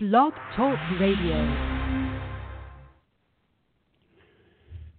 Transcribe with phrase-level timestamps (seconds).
[0.00, 1.34] Blog Talk Radio.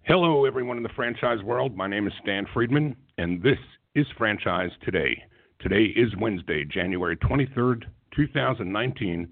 [0.02, 1.74] Hello, everyone in the franchise world.
[1.74, 3.58] My name is Stan Friedman, and this
[3.96, 5.24] is Franchise Today.
[5.62, 9.30] Today is Wednesday, January 23rd, 2019,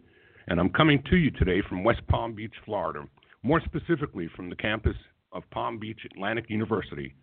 [0.47, 3.03] and I'm coming to you today from West Palm Beach, Florida,
[3.43, 4.95] more specifically from the campus
[5.33, 7.13] of Palm Beach Atlantic University,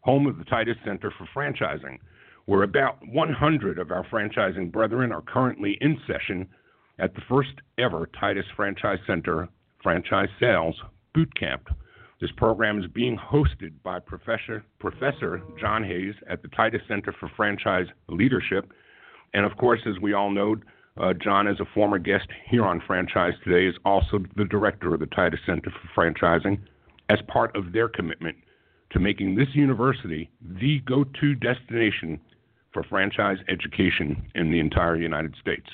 [0.00, 1.96] home of the Titus Center for Franchising,
[2.44, 6.46] where about 100 of our franchising brethren are currently in session
[6.98, 9.48] at the first ever Titus Franchise Center
[9.82, 10.74] Franchise Sales
[11.14, 11.68] Boot Camp.
[12.20, 17.30] This program is being hosted by Professor, Professor John Hayes at the Titus Center for
[17.36, 18.72] Franchise Leadership.
[19.34, 20.56] And of course, as we all know,
[20.98, 25.00] uh, John, as a former guest here on Franchise Today, is also the director of
[25.00, 26.58] the Titus Center for Franchising
[27.10, 28.36] as part of their commitment
[28.90, 32.18] to making this university the go to destination
[32.72, 35.66] for franchise education in the entire United States.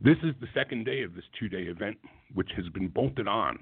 [0.00, 1.96] This is the second day of this two day event,
[2.32, 3.58] which has been bolted on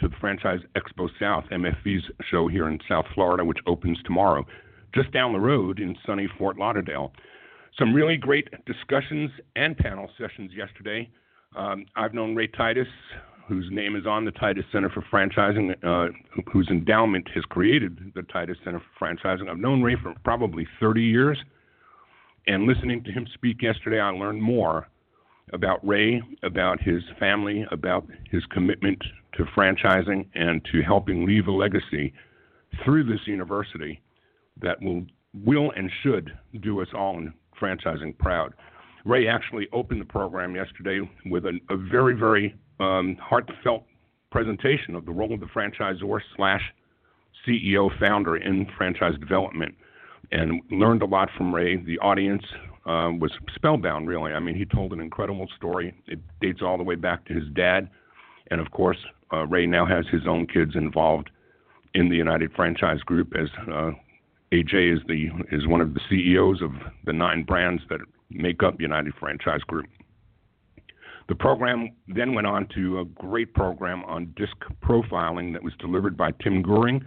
[0.00, 4.46] to the Franchise Expo South, MFV's show here in South Florida, which opens tomorrow,
[4.94, 7.12] just down the road in sunny Fort Lauderdale.
[7.78, 11.10] Some really great discussions and panel sessions yesterday.
[11.54, 12.88] Um, I've known Ray Titus,
[13.46, 16.12] whose name is on the Titus Center for Franchising, uh,
[16.50, 19.50] whose endowment has created the Titus Center for Franchising.
[19.50, 21.38] I've known Ray for probably 30 years,
[22.46, 24.88] and listening to him speak yesterday, I learned more
[25.52, 29.02] about Ray, about his family, about his commitment
[29.34, 32.12] to franchising and to helping leave a legacy
[32.84, 34.00] through this university
[34.60, 35.04] that will
[35.44, 38.54] will and should do us all in franchising proud.
[39.04, 43.84] Ray actually opened the program yesterday with a, a very, very um, heartfelt
[44.30, 46.62] presentation of the role of the franchisor slash
[47.46, 49.74] CEO founder in franchise development
[50.32, 51.76] and learned a lot from Ray.
[51.76, 52.44] The audience
[52.86, 54.32] uh, was spellbound, really.
[54.32, 55.94] I mean, he told an incredible story.
[56.06, 57.88] It dates all the way back to his dad.
[58.50, 58.98] And of course,
[59.32, 61.30] uh, Ray now has his own kids involved
[61.94, 63.92] in the United Franchise Group as uh,
[64.52, 66.72] AJ is the is one of the CEOs of
[67.04, 68.00] the nine brands that
[68.30, 69.86] make up United Franchise Group.
[71.28, 76.16] The program then went on to a great program on disc profiling that was delivered
[76.16, 77.02] by Tim Goering.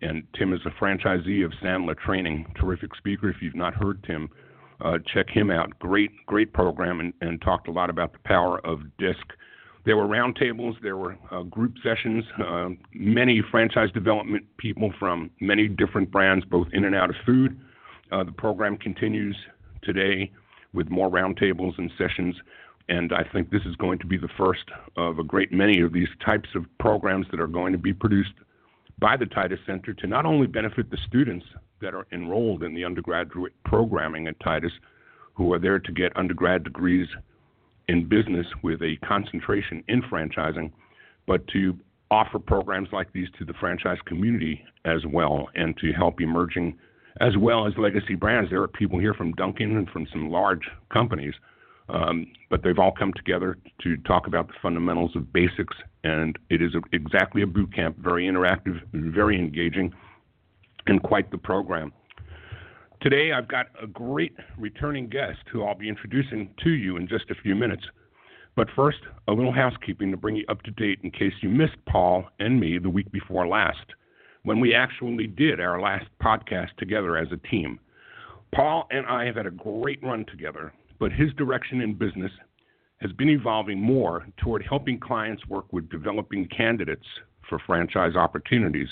[0.00, 3.28] And Tim is a franchisee of Sandler Training, terrific speaker.
[3.28, 4.28] If you've not heard Tim,
[4.84, 5.78] uh, check him out.
[5.78, 9.18] Great, great program, and, and, talked a lot about the power of DISC.
[9.84, 15.66] There were roundtables, there were uh, group sessions, uh, many franchise development people from many
[15.68, 17.58] different brands, both in and out of food.
[18.12, 19.36] Uh, the program continues
[19.82, 20.30] today
[20.72, 22.36] with more roundtables and sessions,
[22.88, 24.64] and I think this is going to be the first
[24.96, 28.34] of a great many of these types of programs that are going to be produced
[28.98, 31.46] by the Titus Center to not only benefit the students
[31.80, 34.72] that are enrolled in the undergraduate programming at Titus
[35.34, 37.08] who are there to get undergrad degrees
[37.88, 40.70] in business with a concentration in franchising,
[41.26, 41.76] but to
[42.10, 46.78] offer programs like these to the franchise community as well and to help emerging
[47.20, 48.50] as well as legacy brands.
[48.50, 51.34] There are people here from Dunkin' and from some large companies,
[51.92, 56.60] um, but they've all come together to talk about the fundamentals of basics, and it
[56.60, 59.92] is a, exactly a boot camp, very interactive, very engaging
[60.86, 61.92] and quite the program.
[63.02, 67.30] Today, I've got a great returning guest who I'll be introducing to you in just
[67.30, 67.84] a few minutes.
[68.54, 68.98] But first,
[69.28, 72.60] a little housekeeping to bring you up to date in case you missed Paul and
[72.60, 73.86] me the week before last,
[74.44, 77.80] when we actually did our last podcast together as a team.
[78.54, 82.30] Paul and I have had a great run together, but his direction in business
[83.00, 87.04] has been evolving more toward helping clients work with developing candidates
[87.48, 88.86] for franchise opportunities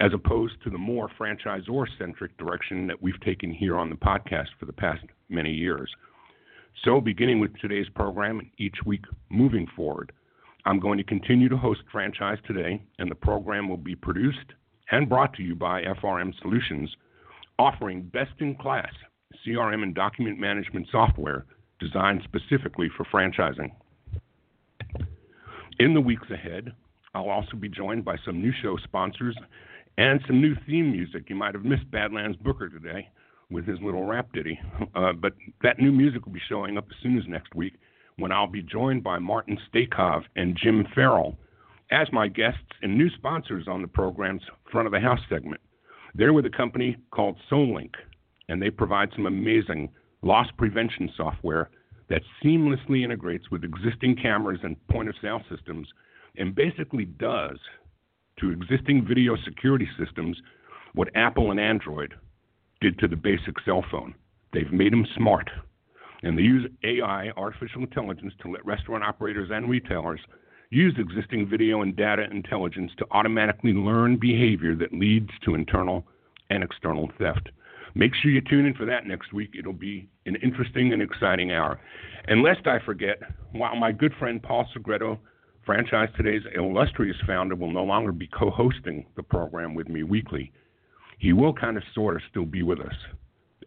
[0.00, 4.48] as opposed to the more franchisor centric direction that we've taken here on the podcast
[4.58, 5.88] for the past many years.
[6.84, 10.10] So, beginning with today's program, and each week moving forward,
[10.64, 14.54] I'm going to continue to host Franchise Today, and the program will be produced
[14.90, 16.90] and brought to you by FRM Solutions,
[17.60, 18.90] offering best in class
[19.46, 21.44] CRM and document management software
[21.80, 23.72] designed specifically for franchising.
[25.78, 26.72] In the weeks ahead,
[27.14, 29.36] I'll also be joined by some new show sponsors
[29.98, 31.24] and some new theme music.
[31.28, 33.08] You might have missed Badlands Booker today
[33.50, 34.58] with his little rap ditty,
[34.94, 37.74] uh, but that new music will be showing up as soon as next week
[38.16, 41.36] when I'll be joined by Martin Stakov and Jim Farrell
[41.90, 45.60] as my guests and new sponsors on the program's front of the house segment.
[46.14, 47.94] They're with a company called Solink,
[48.52, 49.88] and they provide some amazing
[50.20, 51.70] loss prevention software
[52.10, 55.88] that seamlessly integrates with existing cameras and point of sale systems
[56.36, 57.56] and basically does
[58.38, 60.36] to existing video security systems
[60.92, 62.12] what Apple and Android
[62.82, 64.14] did to the basic cell phone.
[64.52, 65.48] They've made them smart.
[66.22, 70.20] And they use AI, artificial intelligence, to let restaurant operators and retailers
[70.68, 76.04] use existing video and data intelligence to automatically learn behavior that leads to internal
[76.50, 77.48] and external theft.
[77.94, 79.50] Make sure you tune in for that next week.
[79.58, 81.80] It'll be an interesting and exciting hour.
[82.26, 83.20] And lest I forget,
[83.52, 85.18] while my good friend Paul Segreto,
[85.66, 90.52] Franchise Today's illustrious founder, will no longer be co hosting the program with me weekly,
[91.18, 92.94] he will kind of sort of still be with us.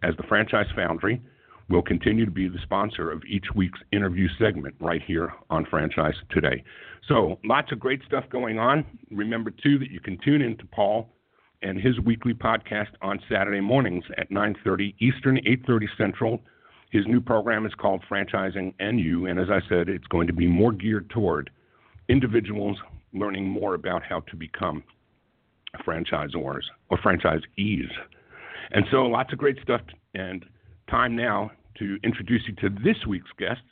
[0.03, 1.21] As the Franchise Foundry,
[1.69, 6.13] will continue to be the sponsor of each week's interview segment right here on Franchise
[6.29, 6.63] Today.
[7.07, 8.85] So, lots of great stuff going on.
[9.11, 11.14] Remember, too, that you can tune in to Paul
[11.65, 16.41] and his weekly podcast on Saturday mornings at 9:30 Eastern, 8:30 Central.
[16.91, 20.47] His new program is called Franchising You, and as I said, it's going to be
[20.47, 21.49] more geared toward
[22.07, 22.77] individuals
[23.13, 24.83] learning more about how to become
[25.85, 26.35] franchisors
[26.89, 27.89] or franchisees.
[28.71, 29.81] And so, lots of great stuff.
[30.13, 30.45] And
[30.87, 33.63] time now to introduce you to this week's guest,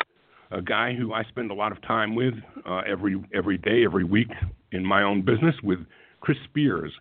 [0.51, 2.33] a guy who I spend a lot of time with
[2.65, 4.31] uh, every every day, every week
[4.71, 5.85] in my own business with
[6.21, 6.91] Chris Spears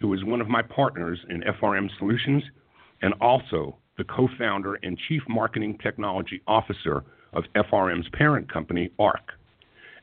[0.00, 2.42] who is one of my partners in FRM Solutions
[3.02, 9.32] and also the co founder and chief marketing technology officer of FRM's parent company, Arke.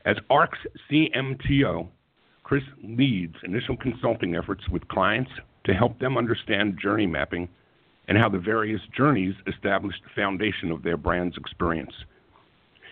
[0.04, 0.58] As Arke's
[0.90, 1.88] CMTO,
[2.44, 5.30] Chris leads initial consulting efforts with clients
[5.64, 7.48] to help them understand journey mapping
[8.06, 11.92] and how the various journeys establish the foundation of their brand's experience.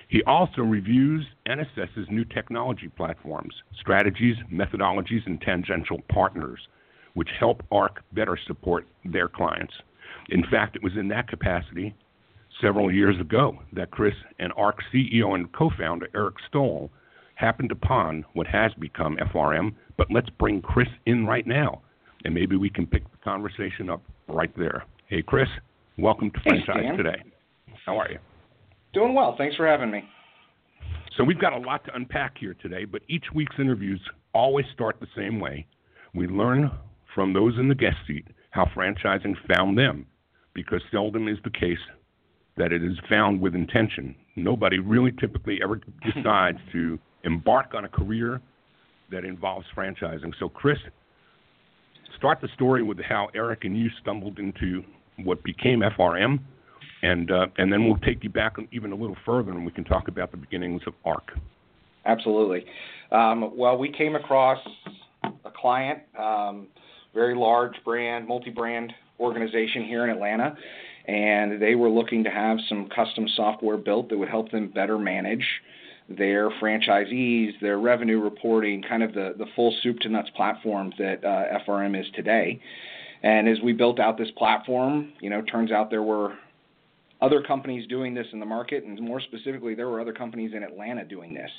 [0.08, 6.60] He also reviews and assesses new technology platforms, strategies, methodologies, and tangential partners
[7.14, 9.72] which help Arke better support their clients.
[10.28, 11.94] In fact, it was in that capacity
[12.60, 16.90] several years ago that Chris and Arke CEO and co founder Eric Stoll
[17.36, 19.74] happened upon what has become FRM.
[19.96, 21.82] But let's bring Chris in right now,
[22.24, 24.84] and maybe we can pick the conversation up right there.
[25.06, 25.48] Hey, Chris,
[25.98, 27.22] welcome to Franchise hey, Today.
[27.86, 28.18] How are you?
[28.92, 29.34] Doing well.
[29.36, 30.04] Thanks for having me.
[31.16, 34.00] So, we've got a lot to unpack here today, but each week's interviews
[34.32, 35.64] always start the same way.
[36.12, 36.72] We learn
[37.14, 40.06] from those in the guest seat how franchising found them,
[40.54, 41.78] because seldom is the case
[42.56, 44.14] that it is found with intention.
[44.36, 45.80] Nobody really typically ever
[46.14, 48.40] decides to embark on a career
[49.10, 50.32] that involves franchising.
[50.38, 50.78] So, Chris,
[52.16, 54.84] start the story with how Eric and you stumbled into
[55.24, 56.38] what became FRM,
[57.02, 59.84] and uh, and then we'll take you back even a little further, and we can
[59.84, 61.38] talk about the beginnings of Arke.
[62.06, 62.64] Absolutely.
[63.10, 64.58] Um, well, we came across
[65.22, 66.00] a client.
[66.18, 66.68] Um,
[67.14, 70.56] very large brand, multi-brand organization here in Atlanta,
[71.06, 74.98] and they were looking to have some custom software built that would help them better
[74.98, 75.46] manage
[76.08, 81.24] their franchisees, their revenue reporting, kind of the, the full soup to nuts platform that
[81.24, 82.60] uh, FRM is today.
[83.22, 86.34] And as we built out this platform, you know, turns out there were
[87.22, 90.62] other companies doing this in the market, and more specifically, there were other companies in
[90.62, 91.50] Atlanta doing this.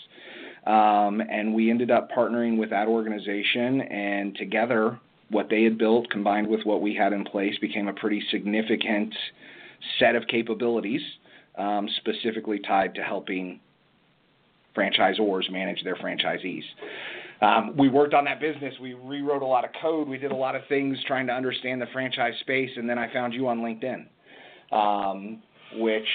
[0.68, 5.00] Um, and we ended up partnering with that organization, and together
[5.30, 9.14] what they had built combined with what we had in place became a pretty significant
[10.00, 11.02] set of capabilities
[11.58, 13.60] um, specifically tied to helping
[14.76, 16.64] franchisors manage their franchisees.
[17.42, 18.74] Um, we worked on that business.
[18.82, 20.08] We rewrote a lot of code.
[20.08, 23.12] We did a lot of things trying to understand the franchise space, and then I
[23.12, 24.06] found you on LinkedIn,
[24.72, 25.42] um,
[25.76, 26.08] which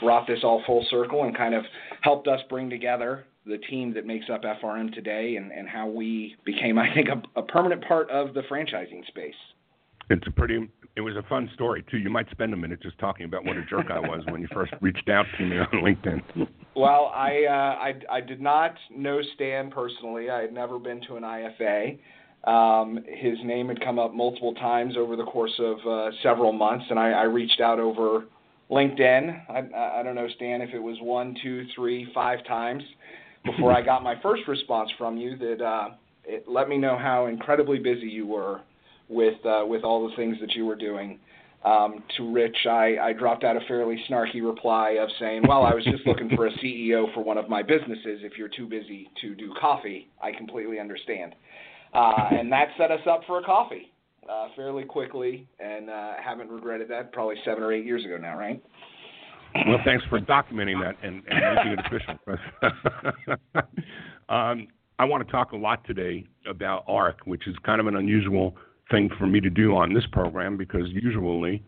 [0.00, 1.64] brought this all full circle and kind of
[2.02, 6.36] helped us bring together the team that makes up FRM today and, and how we
[6.44, 9.34] became, I think, a, a permanent part of the franchising space.
[10.10, 10.68] It's a pretty.
[10.96, 11.98] It was a fun story too.
[11.98, 14.48] You might spend a minute just talking about what a jerk I was when you
[14.52, 16.48] first reached out to me on LinkedIn.
[16.74, 20.28] Well, I, uh, I I did not know Stan personally.
[20.28, 21.98] I had never been to an IFA.
[22.42, 26.86] Um, his name had come up multiple times over the course of uh, several months,
[26.90, 28.24] and I, I reached out over
[28.70, 29.42] LinkedIn.
[29.48, 32.82] I, I don't know, Stan, if it was one, two, three, five times
[33.44, 35.88] before I got my first response from you that uh,
[36.24, 38.60] it let me know how incredibly busy you were
[39.08, 41.18] with uh, with all the things that you were doing.
[41.62, 45.74] Um, to Rich, I, I dropped out a fairly snarky reply of saying, "Well, I
[45.74, 48.20] was just looking for a CEO for one of my businesses.
[48.22, 51.34] If you're too busy to do coffee, I completely understand."
[51.92, 53.92] Uh, and that set us up for a coffee
[54.30, 57.12] uh, fairly quickly, and uh, haven't regretted that.
[57.12, 58.62] Probably seven or eight years ago now, right?
[59.54, 62.18] Well, thanks for documenting that and, and making it official.
[64.28, 67.96] um, I want to talk a lot today about Arke, which is kind of an
[67.96, 68.54] unusual
[68.90, 71.62] thing for me to do on this program because usually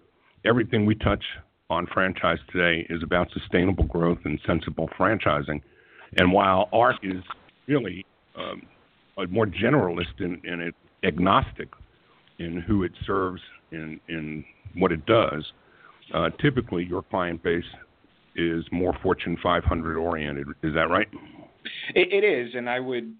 [0.44, 1.24] everything we touch
[1.70, 5.62] on franchise today is about sustainable growth and sensible franchising.
[6.18, 7.22] And while Arke is
[7.66, 8.04] really
[8.36, 8.62] um,
[9.30, 10.72] more generalist and, and
[11.04, 11.68] agnostic
[12.38, 15.50] in who it serves in, in what it does,
[16.14, 17.64] uh, typically your client base
[18.36, 20.48] is more Fortune 500 oriented.
[20.62, 21.08] Is that right?
[21.94, 23.14] It, it is, and I would,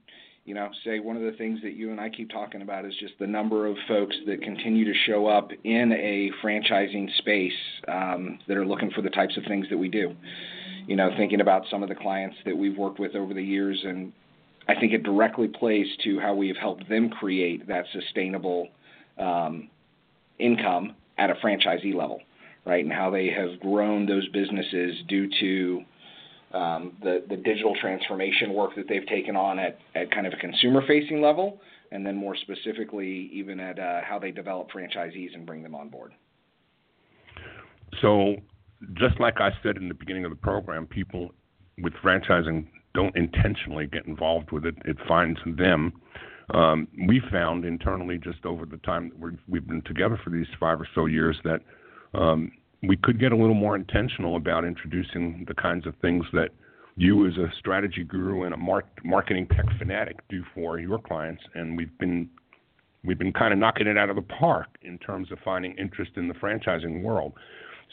[0.45, 2.95] you know, say one of the things that you and I keep talking about is
[2.99, 7.53] just the number of folks that continue to show up in a franchising space
[7.89, 10.15] um, that are looking for the types of things that we do.
[10.87, 13.81] You know, thinking about some of the clients that we've worked with over the years,
[13.85, 14.13] and
[14.69, 18.69] I think it directly plays to how we have helped them create that sustainable
[19.19, 19.69] um,
[20.41, 22.21] income at a franchisee level,
[22.65, 22.85] right?
[22.85, 25.85] And how they have grown those businesses due to
[26.57, 30.37] um, the the digital transformation work that they've taken on at at kind of a
[30.37, 35.47] consumer facing level, and then more specifically even at uh, how they develop franchisees and
[35.47, 36.13] bring them on board.
[38.01, 38.37] So,
[38.95, 41.33] just like I said in the beginning of the program, people
[41.79, 44.75] with franchising don't intentionally get involved with it.
[44.85, 45.93] It finds them.
[46.53, 50.81] Um, we found internally, just over the time that we've been together for these five
[50.81, 51.61] or so years, that
[52.15, 52.53] um,
[52.83, 56.51] we could get a little more intentional about introducing the kinds of things that
[56.97, 58.59] you, as a strategy guru and a
[59.05, 61.43] marketing tech fanatic, do for your clients.
[61.55, 62.29] And we've been
[63.05, 66.13] we've been kind of knocking it out of the park in terms of finding interest
[66.17, 67.33] in the franchising world.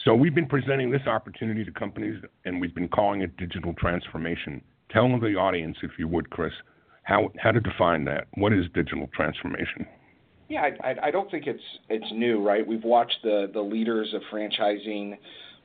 [0.04, 4.62] So we've been presenting this opportunity to companies, and we've been calling it digital transformation.
[4.90, 6.52] Tell the audience, if you would, Chris,
[7.04, 8.26] how how to define that.
[8.34, 9.86] What is digital transformation?
[10.50, 12.66] Yeah, I, I don't think it's it's new, right?
[12.66, 15.16] We've watched the the leaders of franchising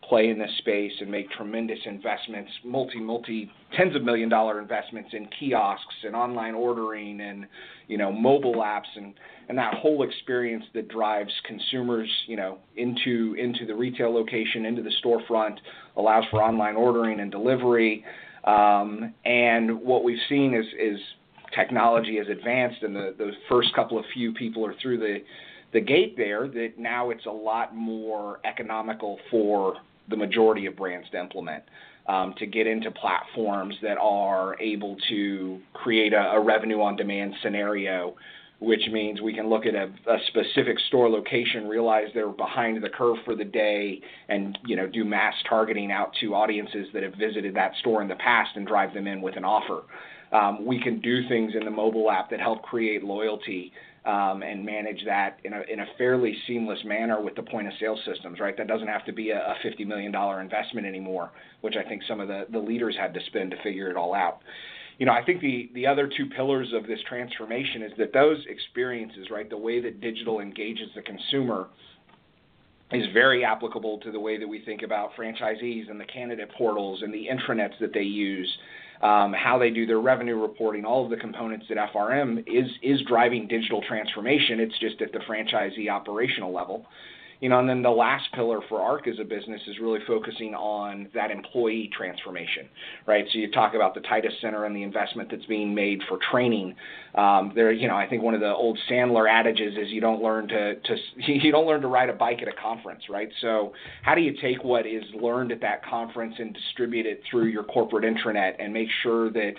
[0.08, 5.10] play in this space and make tremendous investments, multi multi tens of million dollar investments
[5.13, 7.48] in kiosks and online ordering and
[7.88, 9.15] you know mobile apps and
[9.50, 14.84] and that whole experience that drives consumers you know into into the retail location into
[14.84, 15.58] the storefront
[15.98, 18.06] allows for online ordering and delivery
[18.44, 21.00] um, and what we've seen is is
[21.56, 25.20] technology has advanced and the, the first couple of few people are through the
[25.74, 29.76] the gate there that now it's a lot more economical for
[30.10, 31.64] the majority of brands to implement
[32.08, 37.34] um, to get into platforms that are able to create a, a revenue on demand
[37.42, 38.16] scenario
[38.60, 42.90] which means we can look at a, a, specific store location, realize they're behind the
[42.90, 47.14] curve for the day, and you know do mass targeting out to audiences that have
[47.16, 49.82] visited that store in the past and drive them in with an offer.
[50.32, 53.72] Um, we can do things in the mobile app that help create loyalty
[54.05, 57.74] um, and manage that in a, in a fairly seamless manner with the point of
[57.79, 58.55] sale systems, right?
[58.55, 62.20] That doesn't have to be a, a $50 million investment anymore, which I think some
[62.20, 64.39] of the, the leaders had to spend to figure it all out.
[65.00, 68.38] You know, I think the, the other two pillars of this transformation is that those
[68.48, 71.67] experiences, right, the way that digital engages the consumer
[72.91, 77.01] is very applicable to the way that we think about franchisees and the candidate portals
[77.01, 78.50] and the intranets that they use
[79.02, 83.02] um, how they do their revenue reporting, all of the components that FRM is is
[83.08, 84.60] driving digital transformation.
[84.60, 86.86] It's just at the franchisee operational level.
[87.42, 90.54] You know, and then the last pillar for Arke as a business is really focusing
[90.56, 92.68] on that employee transformation,
[93.06, 93.25] right?
[93.32, 96.75] So you talk about the Titus Center and the investment that's being made for training.
[97.15, 100.22] Um, there, you know, I think one of the old Sandler adages is you don't
[100.22, 103.30] learn to, to you don't learn to ride a bike at a conference, right?
[103.42, 103.74] So
[104.04, 107.63] how do you take what is learned at that conference and distribute it through your
[107.63, 109.54] corporate intranet and make sure that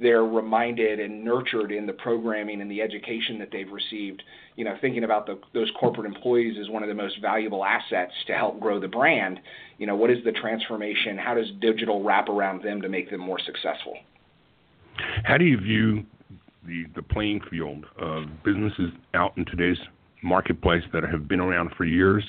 [0.00, 4.22] they're reminded and nurtured in the programming and the education that they've received.
[4.56, 8.12] You know, thinking about the, those corporate employees as one of the most valuable assets
[8.26, 9.40] to help grow the brand.
[9.78, 11.16] You know, what is the transformation?
[11.18, 13.94] How does digital wrap around them to make them more successful?
[15.24, 16.04] How do you view
[16.66, 19.78] the the playing field of businesses out in today's
[20.22, 22.24] marketplace that have been around for years?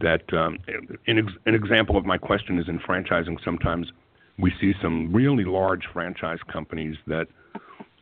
[0.00, 0.58] That um,
[1.06, 3.36] an, an example of my question is in franchising.
[3.44, 3.86] Sometimes
[4.40, 7.26] we see some really large franchise companies that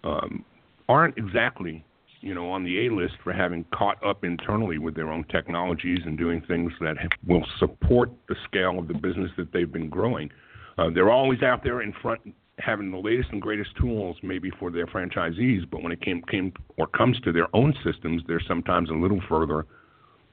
[0.04, 0.44] um,
[0.88, 1.84] aren't exactly
[2.20, 6.00] you know on the A list for having caught up internally with their own technologies
[6.04, 10.30] and doing things that will support the scale of the business that they've been growing.
[10.76, 12.20] Uh, they're always out there in front
[12.58, 16.52] having the latest and greatest tools maybe for their franchisees, but when it came came
[16.76, 19.66] or comes to their own systems, they're sometimes a little further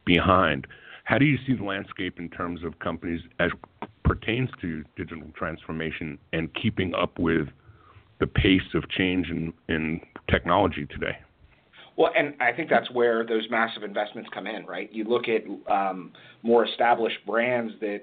[0.05, 0.67] behind.
[1.03, 3.51] How do you see the landscape in terms of companies as
[4.05, 7.47] pertains to digital transformation and keeping up with
[8.19, 11.17] the pace of change in, in technology today?
[11.97, 14.89] Well, and I think that's where those massive investments come in, right?
[14.91, 16.12] You look at um,
[16.43, 18.01] more established brands that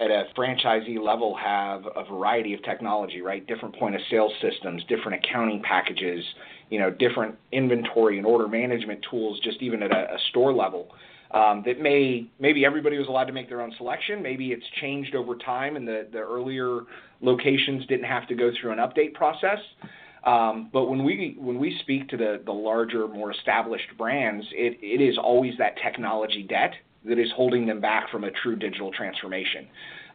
[0.00, 3.46] at a franchisee level have a variety of technology, right?
[3.46, 6.24] Different point of sale systems, different accounting packages,
[6.70, 10.88] you know, different inventory and order management tools, just even at a, a store level
[11.32, 14.22] um, that may maybe everybody was allowed to make their own selection.
[14.22, 16.80] Maybe it's changed over time, and the the earlier
[17.20, 19.58] locations didn't have to go through an update process.
[20.24, 24.78] Um, but when we when we speak to the the larger, more established brands, it
[24.82, 26.72] it is always that technology debt
[27.04, 29.66] that is holding them back from a true digital transformation.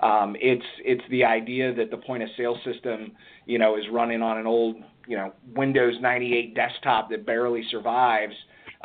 [0.02, 3.14] Um, it's it's the idea that the point of sale system,
[3.46, 4.76] you know, is running on an old,
[5.08, 8.36] you know, Windows 98 desktop that barely survives,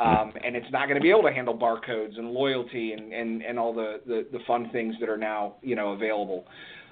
[0.01, 3.43] um, and it's not going to be able to handle barcodes and loyalty and, and,
[3.43, 6.45] and all the, the, the fun things that are now you know available.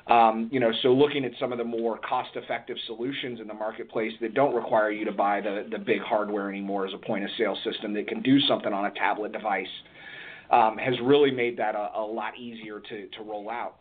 [0.07, 4.11] Um, you know, so looking at some of the more cost-effective solutions in the marketplace
[4.21, 7.29] that don't require you to buy the the big hardware anymore as a point of
[7.37, 9.67] sale system that can do something on a tablet device
[10.51, 13.75] um, has really made that a, a lot easier to to roll out.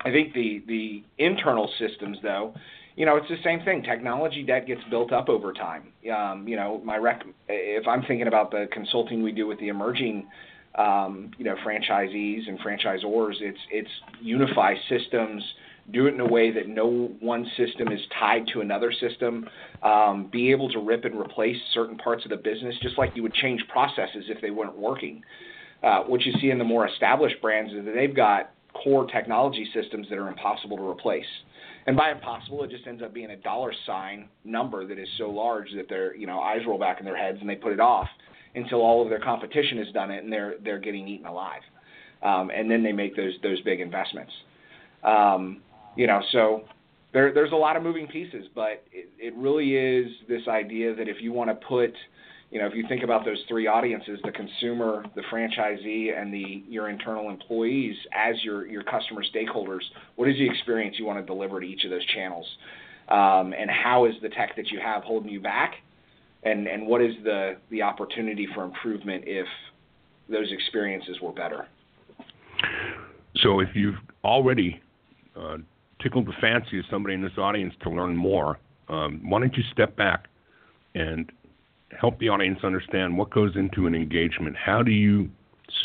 [0.00, 2.54] I think the the internal systems though,
[2.96, 3.82] you know, it's the same thing.
[3.82, 5.92] Technology debt gets built up over time.
[6.14, 9.68] Um, you know, my rec- if I'm thinking about the consulting we do with the
[9.68, 10.26] emerging
[10.76, 13.40] um, you know, franchisees and franchisors.
[13.40, 15.42] It's it's unify systems,
[15.92, 19.48] do it in a way that no one system is tied to another system.
[19.82, 23.22] Um, be able to rip and replace certain parts of the business, just like you
[23.22, 25.22] would change processes if they weren't working.
[25.82, 29.66] Uh, what you see in the more established brands is that they've got core technology
[29.72, 31.24] systems that are impossible to replace.
[31.86, 35.30] And by impossible, it just ends up being a dollar sign number that is so
[35.30, 37.80] large that their you know eyes roll back in their heads and they put it
[37.80, 38.08] off
[38.54, 41.62] until all of their competition has done it and they're they're getting eaten alive.
[42.22, 44.32] Um, and then they make those those big investments.
[45.04, 45.62] Um,
[45.96, 46.62] you know, so
[47.12, 51.08] there there's a lot of moving pieces, but it, it really is this idea that
[51.08, 51.92] if you want to put
[52.56, 56.64] you know, if you think about those three audiences, the consumer, the franchisee, and the
[56.66, 59.82] your internal employees as your your customer stakeholders,
[60.14, 62.46] what is the experience you want to deliver to each of those channels?
[63.10, 65.74] Um, and how is the tech that you have holding you back?
[66.44, 69.46] and and what is the the opportunity for improvement if
[70.30, 71.66] those experiences were better?
[73.36, 74.80] So, if you've already
[75.38, 75.58] uh,
[76.02, 78.58] tickled the fancy of somebody in this audience to learn more,
[78.88, 80.28] um, why don't you step back
[80.96, 81.30] and
[81.98, 84.56] help the audience understand what goes into an engagement?
[84.56, 85.30] How do you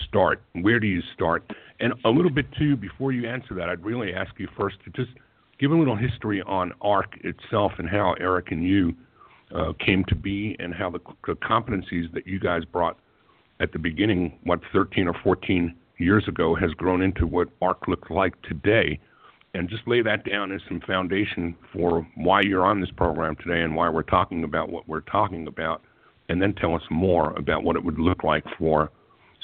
[0.07, 0.41] start?
[0.53, 1.43] Where do you start?
[1.79, 4.91] And a little bit too, before you answer that, I'd really ask you first to
[4.91, 5.17] just
[5.59, 8.93] give a little history on Arke itself and how Eric and you
[9.55, 12.97] uh, came to be and how the, the competencies that you guys brought
[13.59, 18.09] at the beginning, what 13 or 14 years ago, has grown into what Arke looks
[18.09, 18.99] like today.
[19.53, 23.61] And just lay that down as some foundation for why you're on this program today
[23.61, 25.81] and why we're talking about what we're talking about.
[26.31, 28.89] And then tell us more about what it would look like for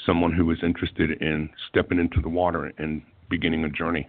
[0.06, 4.08] someone who is interested in stepping into the water and beginning a journey.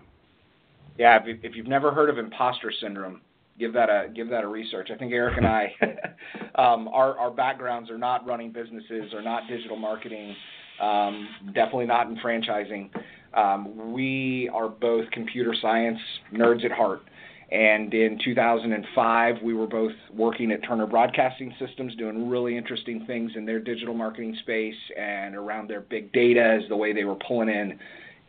[0.97, 3.19] Yeah, if you've never heard of imposter syndrome,
[3.59, 4.91] give that a give that a research.
[4.93, 5.75] I think Eric and I,
[6.55, 10.33] um, our our backgrounds are not running businesses or not digital marketing,
[10.81, 12.91] um, definitely not in franchising.
[13.33, 15.99] Um, we are both computer science
[16.33, 17.01] nerds at heart.
[17.51, 23.31] And in 2005, we were both working at Turner Broadcasting Systems, doing really interesting things
[23.35, 27.15] in their digital marketing space and around their big data, as the way they were
[27.15, 27.79] pulling in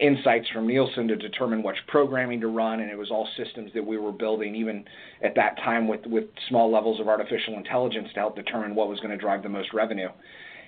[0.00, 3.84] insights from Nielsen to determine which programming to run, and it was all systems that
[3.84, 4.84] we were building, even
[5.22, 8.98] at that time with with small levels of artificial intelligence to help determine what was
[9.00, 10.08] going to drive the most revenue.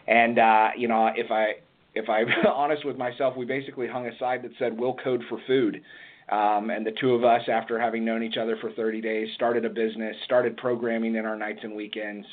[0.07, 1.55] And uh, you know, if I
[1.95, 5.39] if I'm honest with myself, we basically hung a sign that said "We'll code for
[5.47, 5.83] food."
[6.31, 9.65] Um, and the two of us, after having known each other for 30 days, started
[9.65, 12.27] a business, started programming in our nights and weekends,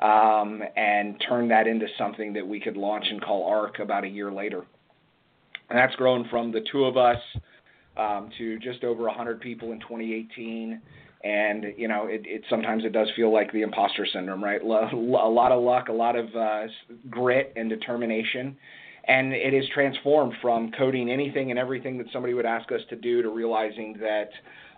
[0.00, 4.08] um, and turned that into something that we could launch and call Arke about a
[4.08, 4.64] year later
[5.68, 7.18] and that's grown from the two of us
[7.96, 10.80] um, to just over 100 people in 2018.
[11.24, 14.62] And you know, it, it sometimes it does feel like the imposter syndrome, right?
[14.62, 16.62] a lot of luck, a lot of uh,
[17.10, 18.56] grit and determination,
[19.08, 22.96] and it is transformed from coding anything and everything that somebody would ask us to
[22.96, 24.30] do to realizing that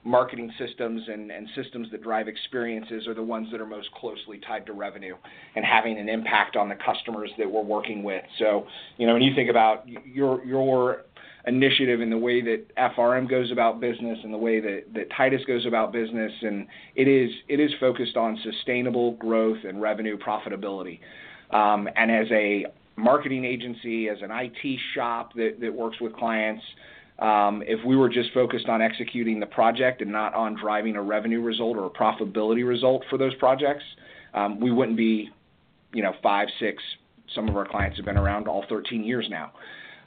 [0.04, 4.38] marketing systems and, and systems that drive experiences are the ones that are most closely
[4.46, 5.14] tied to revenue
[5.56, 8.22] and having an impact on the customers that we're working with.
[8.38, 11.04] So, you know, when you think about your your
[11.46, 15.40] initiative and the way that FRM goes about business and the way that, that Titus
[15.46, 21.00] goes about business, and it is it is focused on sustainable growth and revenue profitability.
[21.50, 22.66] Um, and as a
[22.98, 26.62] marketing agency, as an IT shop that, that works with clients,
[27.18, 31.02] um, if we were just focused on executing the project and not on driving a
[31.02, 33.82] revenue result or a profitability result for those projects,
[34.34, 35.30] um, we wouldn't be,
[35.92, 36.82] you know, five, six.
[37.34, 39.52] Some of our clients have been around all 13 years now.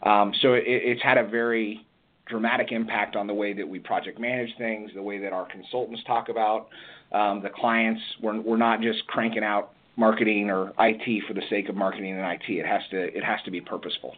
[0.03, 1.85] Um, so it, it's had a very
[2.27, 6.01] dramatic impact on the way that we project manage things, the way that our consultants
[6.07, 6.69] talk about
[7.11, 8.01] um, the clients.
[8.21, 12.31] We're, we're not just cranking out marketing or IT for the sake of marketing and
[12.31, 12.49] IT.
[12.49, 14.15] It has to it has to be purposeful.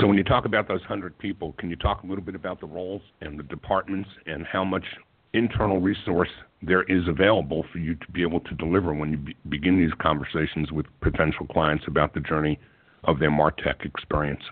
[0.00, 2.60] So when you talk about those 100 people, can you talk a little bit about
[2.60, 4.84] the roles and the departments and how much
[5.32, 6.28] internal resource
[6.62, 9.92] there is available for you to be able to deliver when you be- begin these
[10.00, 12.58] conversations with potential clients about the journey
[13.04, 14.42] of their MarTech experience?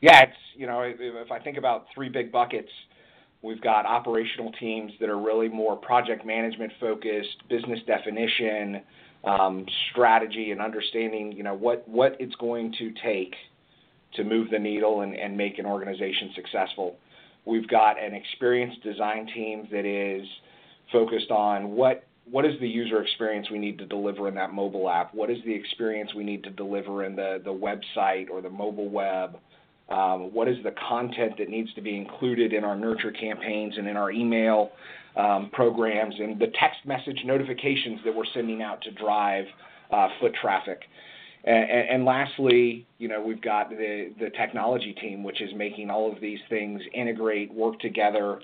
[0.00, 2.70] Yeah, it's you know if I think about three big buckets,
[3.42, 8.82] we've got operational teams that are really more project management focused, business definition,
[9.24, 13.34] um, strategy, and understanding you know what what it's going to take
[14.14, 16.96] to move the needle and, and make an organization successful.
[17.44, 20.26] We've got an experienced design team that is
[20.92, 24.88] focused on what what is the user experience we need to deliver in that mobile
[24.88, 25.12] app?
[25.14, 28.88] What is the experience we need to deliver in the, the website or the mobile
[28.88, 29.38] web?
[29.90, 33.88] Um, what is the content that needs to be included in our nurture campaigns and
[33.88, 34.70] in our email
[35.16, 39.46] um, programs and the text message notifications that we're sending out to drive
[39.90, 40.82] uh, foot traffic?
[41.42, 46.20] And, lastly, you know, we've got the, the technology team, which is making all of
[46.20, 48.40] these things integrate, work together,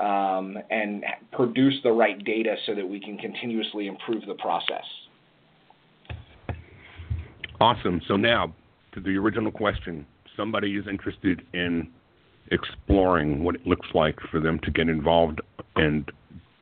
[0.00, 4.84] um, and produce the right data so that we can continuously improve the process.
[7.60, 8.00] Awesome.
[8.08, 8.54] So now
[8.92, 10.06] to the original question
[10.38, 11.88] somebody is interested in
[12.50, 15.42] exploring what it looks like for them to get involved
[15.76, 16.10] and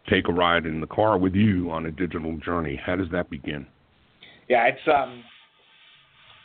[0.08, 3.30] take a ride in the car with you on a digital journey, how does that
[3.30, 3.66] begin?
[4.48, 5.22] Yeah, it's um,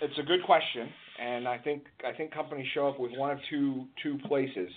[0.01, 0.89] it's a good question,
[1.19, 4.69] and I think I think companies show up with one of two two places.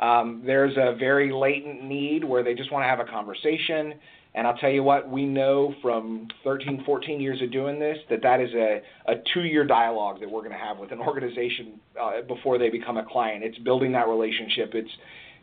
[0.00, 3.94] Um, there's a very latent need where they just want to have a conversation.
[4.34, 8.22] And I'll tell you what, we know from 13, 14 years of doing this that
[8.22, 11.78] that is a, a two year dialogue that we're going to have with an organization
[12.00, 13.44] uh, before they become a client.
[13.44, 14.70] It's building that relationship.
[14.74, 14.90] It's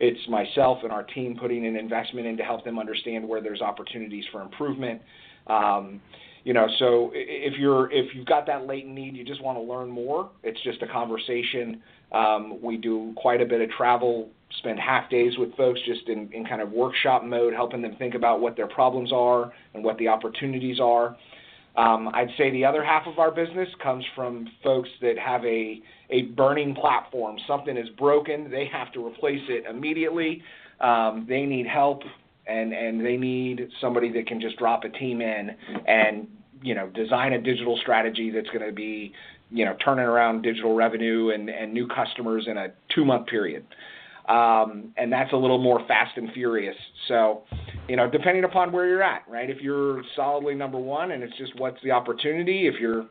[0.01, 3.61] it's myself and our team putting an investment in to help them understand where there's
[3.61, 5.01] opportunities for improvement.
[5.47, 6.01] Um,
[6.49, 9.61] you know, so if you're if you've got that latent need, you just want to
[9.61, 10.31] learn more.
[10.41, 11.79] It's just a conversation.
[12.11, 16.27] Um, we do quite a bit of travel spend half days with folks just in,
[16.33, 19.95] in kind of workshop mode, helping them think about what their problems are and what
[19.99, 21.15] the opportunities are.
[21.77, 25.79] Um, I'd say the other half of our business comes from folks that have a,
[26.09, 27.37] a burning platform.
[27.47, 30.41] Something is broken, they have to replace it immediately.
[30.81, 32.01] Um, they need help,
[32.47, 35.51] and, and they need somebody that can just drop a team in
[35.85, 36.27] and
[36.61, 39.13] you know design a digital strategy that's going to be
[39.49, 43.65] you know turning around digital revenue and, and new customers in a two month period
[44.29, 46.75] um, and that's a little more fast and furious.
[47.07, 47.41] So,
[47.87, 49.49] you know, depending upon where you're at, right?
[49.49, 52.67] If you're solidly number one, and it's just what's the opportunity.
[52.67, 53.07] If you're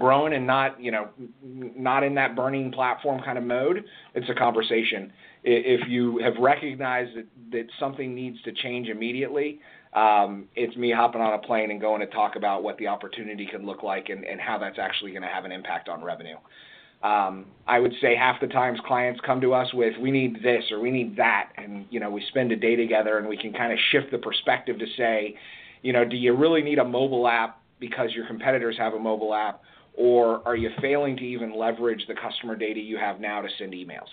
[0.00, 1.10] growing and not, you know,
[1.44, 3.84] not in that burning platform kind of mode,
[4.16, 5.12] it's a conversation.
[5.44, 9.60] If you have recognized that, that something needs to change immediately,
[9.96, 13.48] um, it's me hopping on a plane and going to talk about what the opportunity
[13.50, 16.36] could look like and, and how that's actually going to have an impact on revenue.
[17.02, 20.64] Um, I would say half the times clients come to us with, we need this
[20.70, 21.50] or we need that.
[21.56, 24.18] And, you know, we spend a day together and we can kind of shift the
[24.18, 25.34] perspective to say,
[25.80, 29.34] you know, do you really need a mobile app because your competitors have a mobile
[29.34, 29.62] app?
[29.94, 33.72] Or are you failing to even leverage the customer data you have now to send
[33.72, 34.10] emails?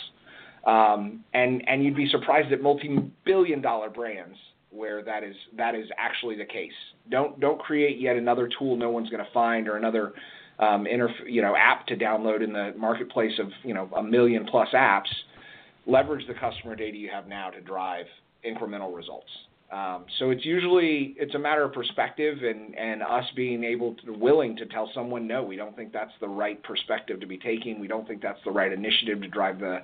[0.66, 4.38] Um, and, and you'd be surprised at multi-billion dollar brands
[4.74, 6.72] where that is that is actually the case.
[7.10, 10.14] Don't don't create yet another tool no one's going to find or another
[10.60, 14.46] um, interf- you know app to download in the marketplace of you know a million
[14.46, 15.10] plus apps,
[15.86, 18.06] leverage the customer data you have now to drive
[18.46, 19.30] incremental results.
[19.72, 24.14] Um, so it's usually it's a matter of perspective and and us being able to
[24.14, 27.80] willing to tell someone no, we don't think that's the right perspective to be taking.
[27.80, 29.80] We don't think that's the right initiative to drive the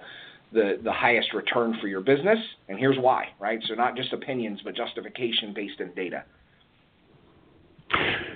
[0.52, 3.60] the, the highest return for your business, and here's why, right?
[3.68, 6.24] So not just opinions, but justification based in data.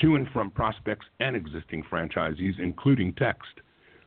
[0.00, 3.50] to and from prospects and existing franchisees, including text.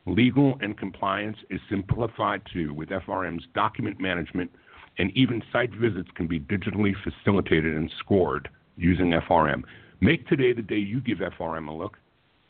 [0.06, 4.50] Legal and compliance is simplified too with FRM's document management,
[4.98, 9.62] and even site visits can be digitally facilitated and scored using FRM.
[10.00, 11.96] Make today the day you give FRM a look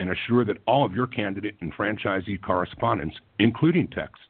[0.01, 4.25] and assure that all of your candidate and franchisee correspondence, including texts,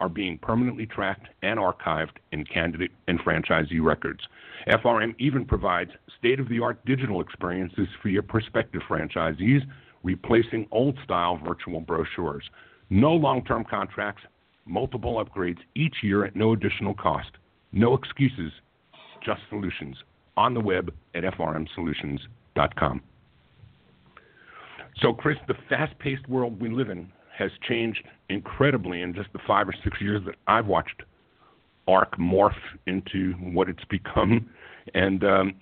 [0.00, 4.20] are being permanently tracked and archived in candidate and franchisee records.
[4.66, 9.60] FRM even provides state of the art digital experiences for your prospective franchisees,
[10.02, 12.44] replacing old style virtual brochures.
[12.90, 14.22] No long term contracts,
[14.66, 17.30] multiple upgrades each year at no additional cost.
[17.72, 18.52] No excuses,
[19.24, 19.96] just solutions
[20.36, 23.02] on the web at frmsolutions.com.
[25.00, 29.38] So, Chris, the fast paced world we live in has changed incredibly in just the
[29.46, 31.02] five or six years that I've watched
[31.88, 32.52] Arke morph
[32.86, 34.50] into what it's become.
[34.94, 35.54] And um,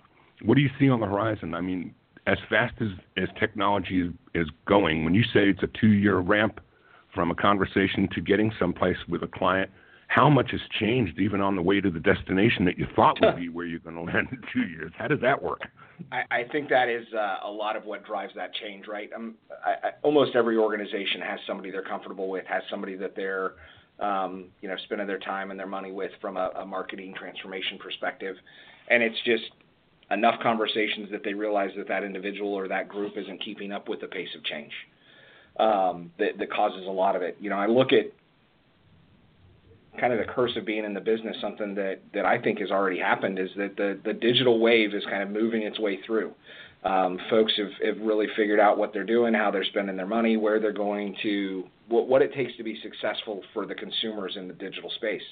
[0.42, 1.54] what do you see on the horizon?
[1.54, 1.94] I mean,
[2.26, 6.18] as fast as, as technology is, is going, when you say it's a two year
[6.18, 6.60] ramp
[7.14, 9.70] from a conversation to getting someplace with a client,
[10.10, 13.36] how much has changed even on the way to the destination that you thought would
[13.36, 14.90] be where you're going to land in two years?
[14.98, 15.60] How does that work?
[16.10, 19.08] I, I think that is uh, a lot of what drives that change, right?
[19.14, 23.52] Um, I, I, almost every organization has somebody they're comfortable with, has somebody that they're,
[24.00, 27.78] um, you know, spending their time and their money with from a, a marketing transformation
[27.78, 28.34] perspective,
[28.88, 29.44] and it's just
[30.10, 34.00] enough conversations that they realize that that individual or that group isn't keeping up with
[34.00, 34.72] the pace of change.
[35.60, 37.36] Um, that, that causes a lot of it.
[37.40, 38.12] You know, I look at
[40.00, 42.70] kind of the curse of being in the business, something that, that I think has
[42.70, 46.32] already happened is that the, the digital wave is kind of moving its way through.
[46.82, 50.38] Um, folks have, have really figured out what they're doing, how they're spending their money,
[50.38, 54.48] where they're going to, what, what it takes to be successful for the consumers in
[54.48, 55.22] the digital space.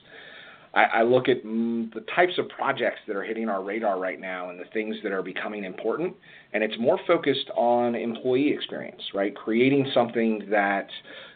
[0.75, 4.21] I, I look at mm, the types of projects that are hitting our radar right
[4.21, 6.15] now and the things that are becoming important,
[6.53, 9.35] and it's more focused on employee experience, right?
[9.35, 10.89] Creating something that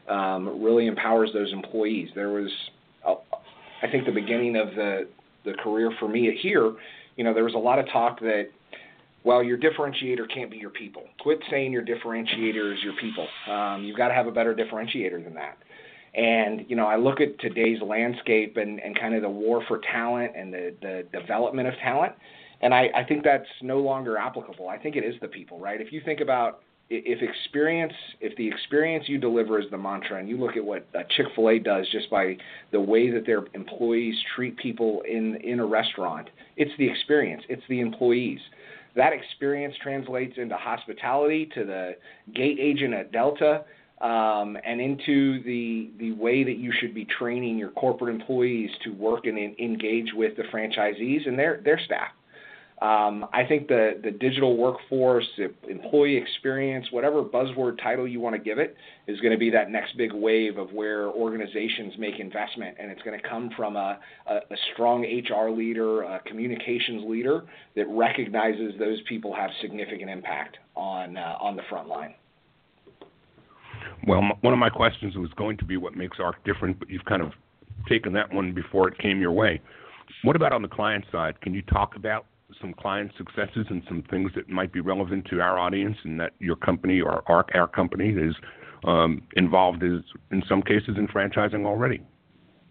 [0.08, 2.10] um, really empowers those employees.
[2.14, 2.50] There was
[3.82, 5.08] I think the beginning of the
[5.44, 6.72] the career for me here,
[7.16, 8.48] you know, there was a lot of talk that
[9.24, 11.04] well, your differentiator can't be your people.
[11.20, 13.26] Quit saying your differentiator is your people.
[13.48, 15.58] Um, you've got to have a better differentiator than that.
[16.14, 19.80] And you know, I look at today's landscape and, and kind of the war for
[19.90, 22.12] talent and the, the development of talent,
[22.60, 24.68] and I, I think that's no longer applicable.
[24.68, 25.80] I think it is the people, right?
[25.80, 26.60] If you think about
[26.92, 30.86] if experience, if the experience you deliver is the mantra, and you look at what
[31.10, 32.36] Chick Fil A does just by
[32.70, 37.62] the way that their employees treat people in in a restaurant, it's the experience, it's
[37.68, 38.40] the employees.
[38.94, 41.92] That experience translates into hospitality to the
[42.34, 43.64] gate agent at Delta,
[44.02, 48.90] um, and into the the way that you should be training your corporate employees to
[48.90, 52.10] work and in, engage with the franchisees and their their staff.
[52.82, 55.28] Um, I think the, the digital workforce,
[55.70, 58.74] employee experience, whatever buzzword title you want to give it,
[59.06, 62.76] is going to be that next big wave of where organizations make investment.
[62.80, 67.44] And it's going to come from a, a, a strong HR leader, a communications leader
[67.76, 72.14] that recognizes those people have significant impact on, uh, on the front line.
[74.08, 77.04] Well, one of my questions was going to be what makes Arke different, but you've
[77.04, 77.30] kind of
[77.88, 79.60] taken that one before it came your way.
[80.24, 81.40] What about on the client side?
[81.42, 82.26] Can you talk about
[82.60, 86.32] some client successes and some things that might be relevant to our audience and that
[86.38, 88.34] your company or our, our company is
[88.84, 92.00] um, involved is in some cases in franchising already.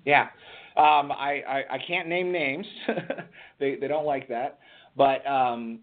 [0.05, 0.27] Yeah,
[0.77, 2.65] um, I, I, I can't name names.
[3.59, 4.59] they they don't like that,
[4.97, 5.79] but um,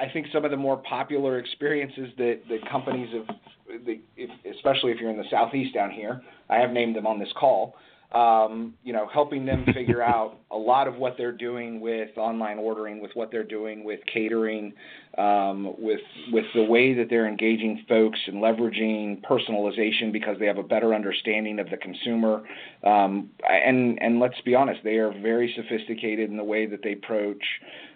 [0.00, 3.36] I think some of the more popular experiences that that companies have,
[3.84, 7.18] the, if, especially if you're in the southeast down here, I have named them on
[7.18, 7.74] this call
[8.12, 12.58] um, you know, helping them figure out a lot of what they're doing with online
[12.58, 14.72] ordering, with what they're doing with catering,
[15.18, 16.00] um, with
[16.32, 20.94] with the way that they're engaging folks and leveraging personalization because they have a better
[20.94, 22.42] understanding of the consumer.
[22.84, 26.92] Um, and and let's be honest, they are very sophisticated in the way that they
[26.92, 27.42] approach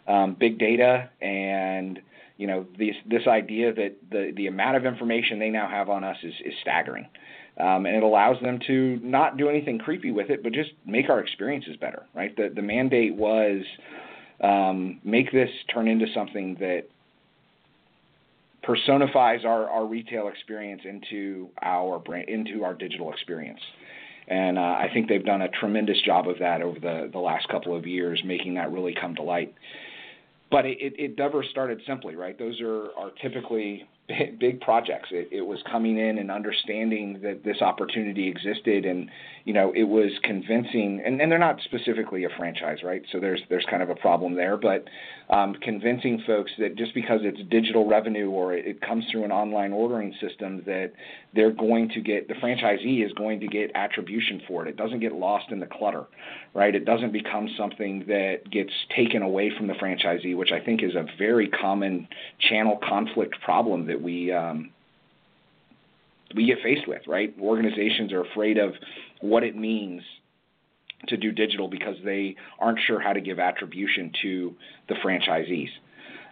[0.09, 2.01] um, big data and
[2.40, 6.03] you know this this idea that the the amount of information they now have on
[6.03, 7.07] us is is staggering.
[7.61, 11.11] Um, and it allows them to not do anything creepy with it, but just make
[11.11, 12.35] our experiences better, right?
[12.37, 13.62] The the mandate was
[14.42, 16.85] um, make this turn into something that
[18.62, 23.61] personifies our, our retail experience into our brand, into our digital experience.
[24.29, 27.49] And uh, I think they've done a tremendous job of that over the, the last
[27.49, 29.55] couple of years, making that really come to light.
[30.51, 32.38] but it, it, it never started simply, right?
[32.38, 33.88] Those are, are typically
[34.38, 35.09] big, projects.
[35.12, 39.11] It, it was coming in and understanding that this opportunity existed, and
[39.44, 41.03] you know, it was convincing.
[41.05, 43.03] And, and they're not specifically a franchise, right?
[43.12, 44.85] So there's there's kind of a problem there, but
[45.31, 49.72] um, convincing folks that just because it's digital revenue or it, comes through an online
[49.72, 50.92] ordering system, that
[51.35, 54.68] they're going to get the franchisee is going to get attribution for it.
[54.68, 56.05] It doesn't get lost in the clutter,
[56.55, 56.74] right?
[56.74, 60.94] It doesn't become something that gets taken away from the franchisee, which I think is
[60.94, 62.09] a very common
[62.48, 64.70] channel conflict problem that we um,
[66.35, 67.35] we get faced with, right?
[67.40, 68.75] Organizations are afraid of
[69.21, 70.03] what it means
[71.09, 74.55] to do digital because they aren't sure how to give attribution to
[74.88, 75.69] the franchisees.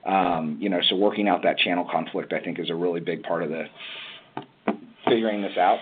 [0.06, 3.22] Um, you know, so working out that channel conflict, I think, is a really big
[3.22, 3.64] part of the
[5.06, 5.78] figuring this out.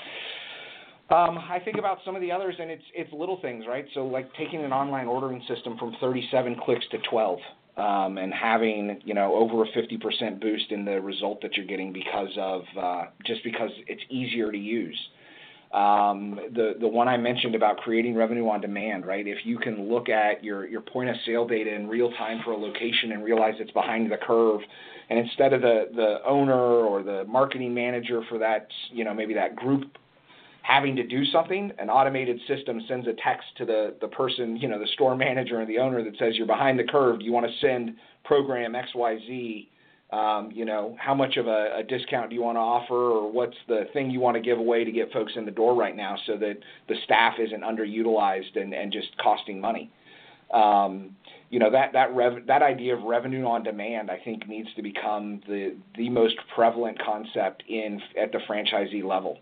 [1.08, 3.86] Um, I think about some of the others, and it's it's little things, right?
[3.94, 7.38] So like taking an online ordering system from 37 clicks to 12,
[7.76, 11.92] um, and having you know over a 50% boost in the result that you're getting
[11.92, 14.98] because of uh, just because it's easier to use.
[15.72, 19.26] Um, the the one I mentioned about creating revenue on demand, right?
[19.26, 22.52] If you can look at your your point of sale data in real time for
[22.52, 24.60] a location and realize it's behind the curve,
[25.10, 29.34] and instead of the the owner or the marketing manager for that you know maybe
[29.34, 29.82] that group
[30.66, 34.66] having to do something, an automated system sends a text to the, the person, you
[34.66, 37.20] know, the store manager and the owner that says you're behind the curve.
[37.20, 39.68] Do you want to send program XYZ?
[40.12, 43.30] Um, you know, how much of a, a discount do you want to offer, or
[43.30, 45.96] what's the thing you want to give away to get folks in the door right
[45.96, 46.54] now, so that
[46.88, 49.90] the staff isn't underutilized and, and just costing money.
[50.52, 51.16] Um,
[51.50, 54.82] you know that that rev- that idea of revenue on demand, I think, needs to
[54.82, 59.38] become the the most prevalent concept in at the franchisee level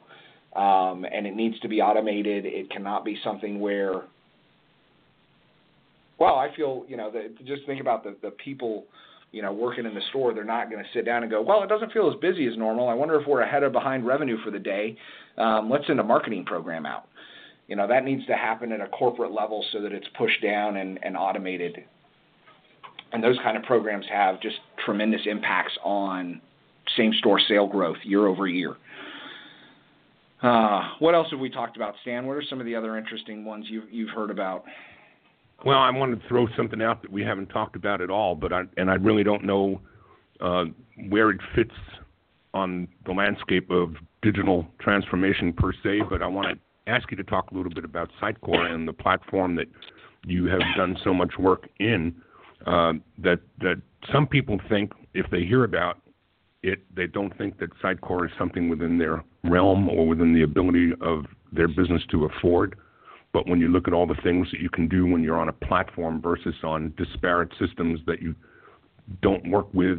[0.55, 2.47] um, and it needs to be automated.
[2.47, 4.03] It cannot be something where,
[6.19, 8.85] well, I feel you know, the, just think about the the people,
[9.33, 10.33] you know, working in the store.
[10.33, 12.57] They're not going to sit down and go, well, it doesn't feel as busy as
[12.57, 12.89] normal.
[12.89, 14.97] I wonder if we're ahead or behind revenue for the day.
[15.37, 17.07] Um, let's send a marketing program out.
[17.67, 20.77] You know, that needs to happen at a corporate level so that it's pushed down
[20.77, 21.83] and, and automated.
[23.13, 26.41] And those kind of programs have just tremendous impacts on
[26.97, 28.77] same store sale growth year over year.
[30.45, 32.27] Uh, what else have we talked about, Stan?
[32.27, 34.65] What are some of the other interesting ones you've you've heard about?
[35.65, 38.53] Well, I wanted to throw something out that we haven't talked about at all, but
[38.53, 39.81] I and I really don't know
[40.41, 40.67] uh,
[41.09, 41.75] where it fits
[42.53, 46.03] on the landscape of digital transformation per se.
[46.11, 48.93] But I want to ask you to talk a little bit about Sitecore and the
[48.93, 49.69] platform that
[50.27, 52.15] you have done so much work in.
[52.67, 53.81] Uh, that that
[54.13, 56.01] some people think if they hear about
[56.65, 60.93] it, they don't think that Sitecore is something within their realm or within the ability
[61.03, 62.77] of their business to afford.
[63.35, 65.51] But when you look at all the things that you can do when you're on
[65.51, 68.35] a platform versus on disparate systems that you
[69.21, 69.99] don't work with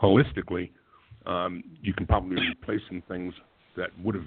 [0.00, 0.70] holistically,
[1.26, 3.34] um, you can probably replace some things
[3.76, 4.26] that would have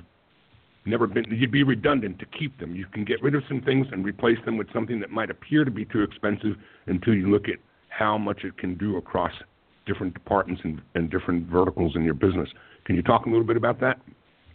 [0.86, 1.26] never been.
[1.30, 2.76] You'd be redundant to keep them.
[2.76, 5.66] You can get rid of some things and replace them with something that might appear
[5.66, 7.58] to be too expensive until you look at
[7.90, 9.34] how much it can do across
[9.86, 12.50] different departments and, and different verticals in your business.
[12.86, 14.00] Can you talk a little bit about that?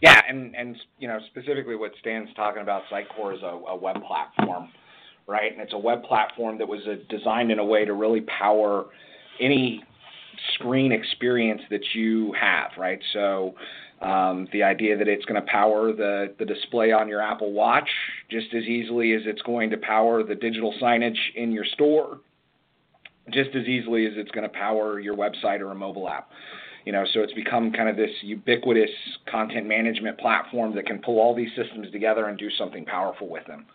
[0.01, 3.97] Yeah, and and you know specifically what Stan's talking about, Sitecore is a, a web
[4.03, 4.69] platform,
[5.27, 5.51] right?
[5.51, 8.85] And it's a web platform that was a, designed in a way to really power
[9.39, 9.83] any
[10.53, 12.99] screen experience that you have, right?
[13.13, 13.55] So
[14.01, 17.89] um, the idea that it's going to power the, the display on your Apple Watch
[18.29, 22.19] just as easily as it's going to power the digital signage in your store,
[23.31, 26.29] just as easily as it's going to power your website or a mobile app.
[26.85, 28.89] You know, so it's become kind of this ubiquitous
[29.29, 33.45] content management platform that can pull all these systems together and do something powerful with
[33.45, 33.65] them.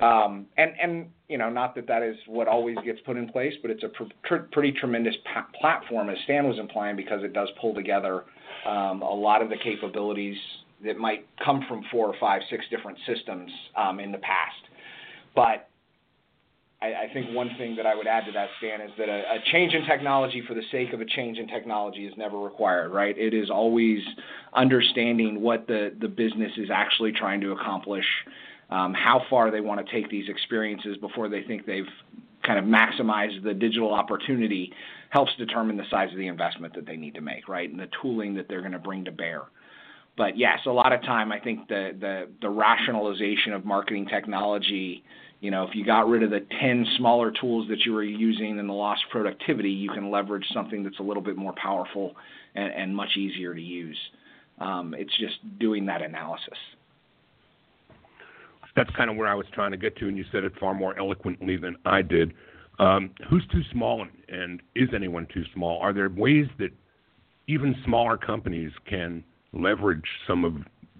[0.00, 3.54] Um, and and you know, not that that is what always gets put in place,
[3.62, 5.14] but it's a pr- pretty tremendous
[5.58, 8.24] platform, as Stan was implying, because it does pull together
[8.66, 10.36] um, a lot of the capabilities
[10.84, 14.60] that might come from four or five, six different systems um, in the past.
[15.34, 15.68] But
[16.82, 19.36] I, I think one thing that I would add to that, Stan, is that a,
[19.36, 22.92] a change in technology for the sake of a change in technology is never required,
[22.92, 23.16] right?
[23.16, 24.00] It is always
[24.52, 28.04] understanding what the, the business is actually trying to accomplish,
[28.70, 31.84] um, how far they want to take these experiences before they think they've
[32.44, 34.72] kind of maximized the digital opportunity
[35.10, 37.70] helps determine the size of the investment that they need to make, right?
[37.70, 39.42] And the tooling that they're going to bring to bear.
[40.16, 45.04] But yes, a lot of time I think the the, the rationalization of marketing technology
[45.40, 48.58] you know, if you got rid of the 10 smaller tools that you were using
[48.58, 52.14] and the lost productivity, you can leverage something that's a little bit more powerful
[52.54, 53.98] and, and much easier to use.
[54.58, 56.58] Um, it's just doing that analysis.
[58.74, 60.74] That's kind of where I was trying to get to, and you said it far
[60.74, 62.34] more eloquently than I did.
[62.78, 65.80] Um, who's too small, and is anyone too small?
[65.80, 66.70] Are there ways that
[67.48, 70.54] even smaller companies can leverage some of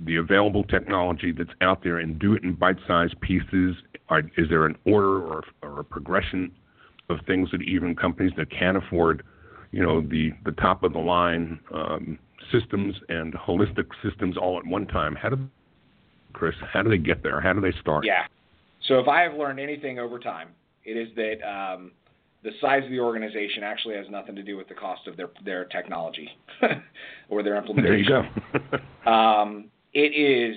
[0.05, 3.76] the available technology that's out there and do it in bite-sized pieces?
[4.09, 6.53] Are, is there an order or, or a progression
[7.09, 9.23] of things that even companies that can't afford,
[9.73, 12.19] you know, the the top of the line um,
[12.53, 15.15] systems and holistic systems all at one time?
[15.15, 15.39] How do
[16.33, 16.55] Chris?
[16.73, 17.41] How do they get there?
[17.41, 18.05] How do they start?
[18.05, 18.27] Yeah.
[18.89, 20.49] So if I have learned anything over time,
[20.85, 21.93] it is that um,
[22.43, 25.31] the size of the organization actually has nothing to do with the cost of their
[25.45, 26.29] their technology
[27.29, 28.07] or their implementation.
[28.09, 29.11] There you go.
[29.11, 30.57] um, it is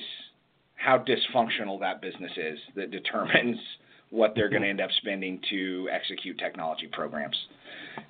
[0.79, 3.57] how dysfunctional that business is that determines
[4.11, 7.35] what they're going to end up spending to execute technology programs.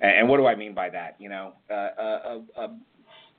[0.00, 1.16] And, what do I mean by that?
[1.18, 2.68] You know, uh, a, a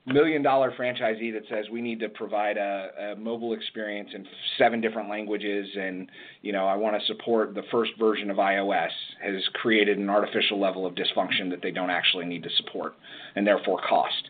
[0.06, 4.26] million dollar franchisee that says we need to provide a, a, mobile experience in
[4.58, 6.10] seven different languages and
[6.42, 8.90] you know I want to support the first version of iOS
[9.24, 12.96] has created an artificial level of dysfunction that they don't actually need to support
[13.36, 14.30] and therefore cost.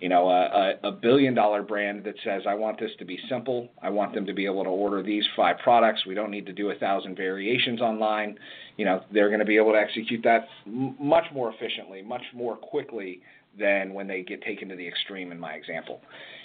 [0.00, 3.68] You know, a, a billion dollar brand that says I want this to be simple.
[3.82, 6.06] I want them to be able to order these five products.
[6.06, 8.38] We don't need to do a thousand variations online.
[8.76, 12.56] You know, they're going to be able to execute that much more efficiently, much more
[12.56, 13.22] quickly
[13.58, 16.00] than when they get taken to the extreme in my example.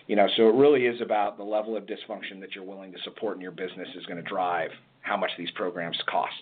[0.07, 2.97] You know, so it really is about the level of dysfunction that you're willing to
[3.03, 6.33] support in your business is going to drive how much these programs cost.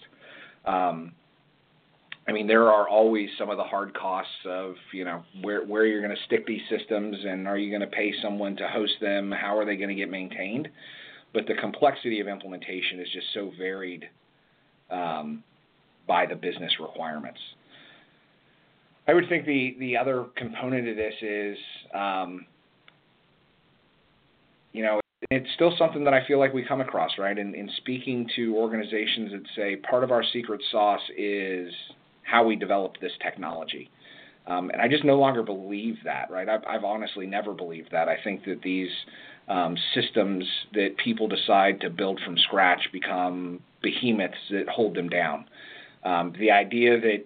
[0.65, 1.11] Um,
[2.27, 5.85] I mean, there are always some of the hard costs of, you know, where where
[5.85, 8.93] you're going to stick these systems and are you going to pay someone to host
[9.01, 9.31] them?
[9.31, 10.69] How are they going to get maintained?
[11.33, 14.07] But the complexity of implementation is just so varied
[14.91, 15.43] um,
[16.07, 17.39] by the business requirements.
[19.07, 21.57] I would think the the other component of this is,
[21.93, 22.45] um,
[24.73, 24.99] you know,
[25.31, 27.37] it's still something that I feel like we come across, right?
[27.37, 31.73] In, in speaking to organizations that say part of our secret sauce is
[32.31, 33.89] how we developed this technology.
[34.47, 36.47] Um, and I just no longer believe that, right?
[36.49, 38.07] I've, I've honestly never believed that.
[38.07, 38.89] I think that these
[39.47, 45.45] um, systems that people decide to build from scratch become behemoths that hold them down.
[46.03, 47.23] Um, the idea that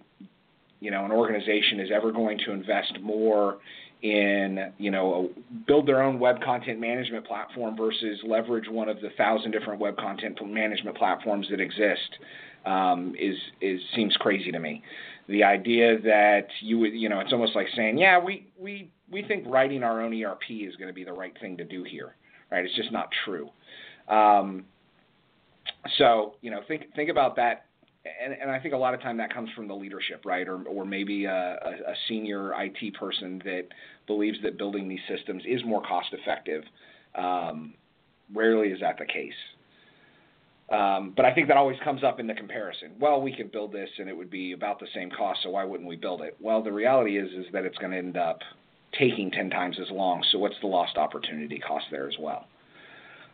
[0.82, 3.60] you know an organization is ever going to invest more
[4.02, 5.30] in you know
[5.68, 9.98] build their own web content management platform versus leverage one of the thousand different web
[9.98, 12.18] content management platforms that exist
[12.66, 14.84] um, is is seems crazy to me.
[15.28, 19.24] The idea that you would you know it's almost like saying yeah we we we
[19.24, 22.16] think writing our own ERP is going to be the right thing to do here
[22.52, 23.50] right it's just not true.
[24.08, 24.66] Um,
[25.98, 27.66] so you know think think about that
[28.24, 30.48] and, and I think a lot of time that comes from the leadership, right?
[30.48, 33.64] Or, or maybe a, a, senior IT person that
[34.08, 36.64] believes that building these systems is more cost effective.
[37.16, 37.74] Um,
[38.34, 39.34] rarely is that the case.
[40.70, 42.92] Um, but I think that always comes up in the comparison.
[43.00, 45.64] Well, we could build this and it would be about the same cost, so why
[45.64, 46.36] wouldn't we build it?
[46.40, 48.40] Well, the reality is is that it's going to end up
[48.98, 50.24] taking 10 times as long.
[50.32, 52.48] So what's the lost opportunity cost there as well?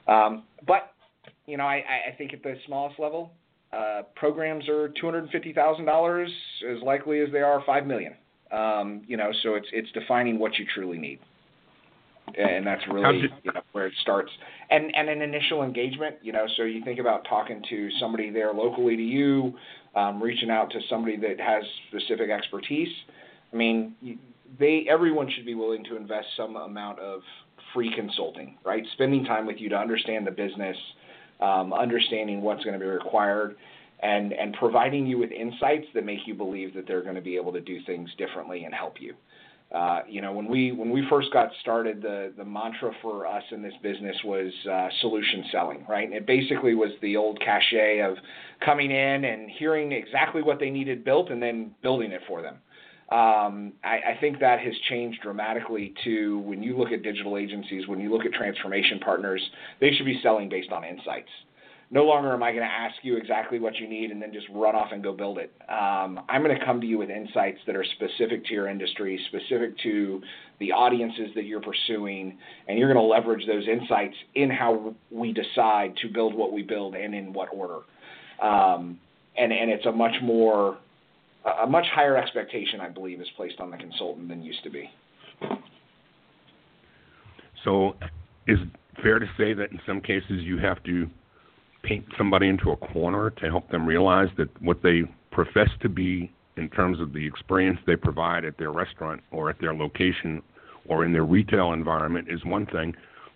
[0.08, 0.94] Um, but
[1.46, 3.32] you know, I, I think at the smallest level,
[3.74, 6.30] uh, programs are two hundred and fifty thousand dollars
[6.70, 8.14] as likely as they are five million.
[8.52, 11.20] Um, you know, so it's it's defining what you truly need,
[12.38, 14.30] and that's really you know, where it starts.
[14.70, 18.54] And and an initial engagement, you know, so you think about talking to somebody there
[18.54, 19.54] locally to you,
[19.96, 22.90] um, reaching out to somebody that has specific expertise.
[23.54, 23.96] I mean,
[24.60, 27.22] they everyone should be willing to invest some amount of
[27.74, 28.84] free consulting, right?
[28.94, 30.76] Spending time with you to understand the business
[31.42, 33.56] um, understanding what's going to be required,
[34.02, 37.36] and, and providing you with insights that make you believe that they're going to be
[37.36, 39.14] able to do things differently and help you.
[39.74, 43.44] Uh, you know, when we when we first got started, the the mantra for us
[43.52, 46.04] in this business was uh, solution selling, right?
[46.04, 48.18] And it basically was the old cachet of
[48.66, 52.58] coming in and hearing exactly what they needed built and then building it for them.
[53.12, 57.86] Um, I, I, think that has changed dramatically to when you look at digital agencies,
[57.86, 59.42] when you look at transformation partners,
[59.82, 61.28] they should be selling based on insights.
[61.94, 64.48] No longer am I going to ask you exactly what you need and then just
[64.54, 65.52] run off and go build it.
[65.68, 69.20] Um, I'm going to come to you with insights that are specific to your industry,
[69.28, 70.22] specific to
[70.62, 72.38] the audiences that you're pursuing,
[72.70, 76.62] and you're going to leverage those insights in how we decide to build what we
[76.62, 77.80] build and in what order.
[78.42, 78.98] Um,
[79.38, 80.78] and, and it's a much more
[81.46, 84.90] a much higher expectation, I believe, is placed on the consultant than used to be.
[87.64, 87.96] So,
[88.48, 88.60] is
[89.02, 91.10] fair to say that in some cases you have to
[91.84, 96.32] paint somebody into a corner to help them realize that what they profess to be
[96.58, 100.42] in terms of the experience they provide at their restaurant or at their location
[100.88, 102.94] or in their retail environment is one thing,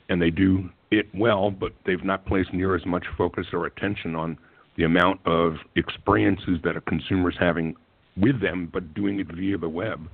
[0.09, 4.15] and they do it well, but they've not placed near as much focus or attention
[4.15, 4.37] on
[4.77, 7.75] the amount of experiences that a consumer is having
[8.17, 10.07] with them, but doing it via the web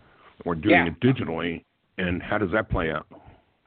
[0.45, 0.87] or doing Yeah.
[0.87, 1.63] it digitally.
[1.97, 3.05] And how does that play out?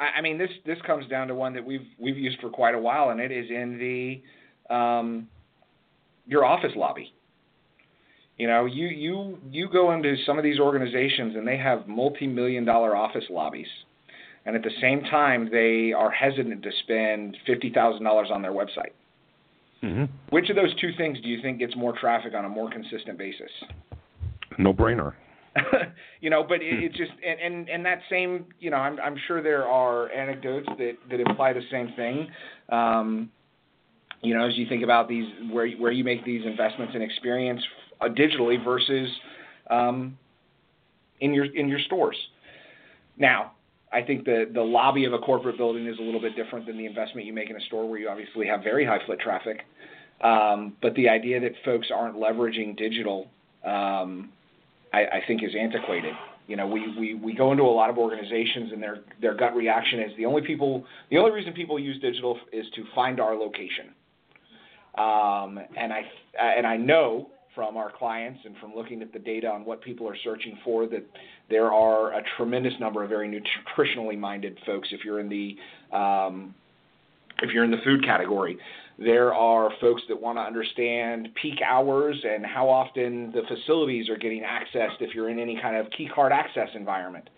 [0.00, 2.74] I, I mean, this this comes down to one that we've we've used for quite
[2.74, 5.28] a while, and it is in the um,
[6.26, 7.12] your office lobby.
[8.38, 12.64] You know, you you you go into some of these organizations, and they have multi-million
[12.64, 13.68] dollar office lobbies,
[14.46, 18.52] and at the same time, they are hesitant to spend fifty thousand dollars on their
[18.52, 18.92] website.
[19.80, 22.68] hmm Which of those two things do you think gets more traffic on a more
[22.68, 23.50] consistent basis?
[24.58, 25.14] No brainer.
[26.20, 29.16] you know, but it, it's just and, and and that same, you know, I'm I'm
[29.26, 32.28] sure there are anecdotes that that imply the same thing.
[32.70, 33.30] Um,
[34.22, 37.62] you know, as you think about these, where where you make these investments in experience
[38.00, 39.08] uh, digitally versus
[39.70, 40.18] um,
[41.20, 42.16] in your in your stores.
[43.16, 43.52] Now,
[43.92, 46.76] I think the the lobby of a corporate building is a little bit different than
[46.76, 49.60] the investment you make in a store where you obviously have very high foot traffic.
[50.22, 53.28] Um, but the idea that folks aren't leveraging digital,
[53.64, 54.30] um,
[54.94, 56.14] I, I think, is antiquated.
[56.46, 59.56] You know, we, we, we go into a lot of organizations and their their gut
[59.56, 63.34] reaction is the only people the only reason people use digital is to find our
[63.34, 63.86] location.
[64.96, 66.02] Um, and I
[66.38, 70.08] and I know from our clients and from looking at the data on what people
[70.08, 71.04] are searching for that
[71.48, 74.88] there are a tremendous number of very nutritionally minded folks.
[74.92, 76.54] If you're in the um,
[77.42, 78.58] if you're in the food category,
[78.98, 84.16] there are folks that want to understand peak hours and how often the facilities are
[84.16, 87.28] getting accessed if you're in any kind of key card access environment.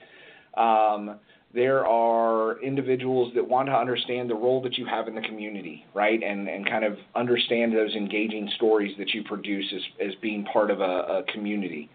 [0.56, 1.18] Um,
[1.54, 5.86] there are individuals that want to understand the role that you have in the community,
[5.94, 6.22] right?
[6.22, 10.70] And and kind of understand those engaging stories that you produce as, as being part
[10.70, 11.88] of a, a community.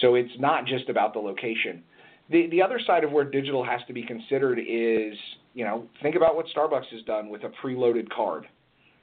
[0.00, 1.84] So it's not just about the location.
[2.30, 5.16] The the other side of where digital has to be considered is,
[5.54, 8.46] you know, think about what Starbucks has done with a preloaded card.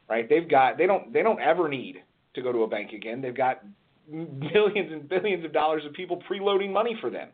[0.10, 0.28] Right?
[0.30, 1.97] They've got they don't they don't ever need
[2.34, 3.22] to go to a bank again.
[3.22, 3.64] They've got
[4.10, 7.30] millions and billions of dollars of people preloading money for them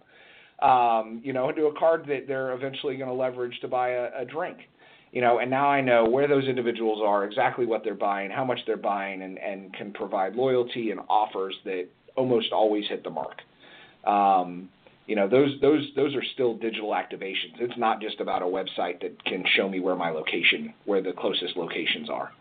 [0.64, 4.22] um, you know, into a card that they're eventually going to leverage to buy a,
[4.22, 4.58] a drink.
[5.12, 8.44] You know, and now I know where those individuals are, exactly what they're buying, how
[8.44, 13.12] much they're buying, and, and can provide loyalty and offers that almost always hit the
[13.12, 13.38] mark.
[14.08, 14.70] Um,
[15.06, 17.60] you know, those those those are still digital activations.
[17.60, 21.12] It's not just about a website that can show me where my location, where the
[21.12, 22.32] closest locations are.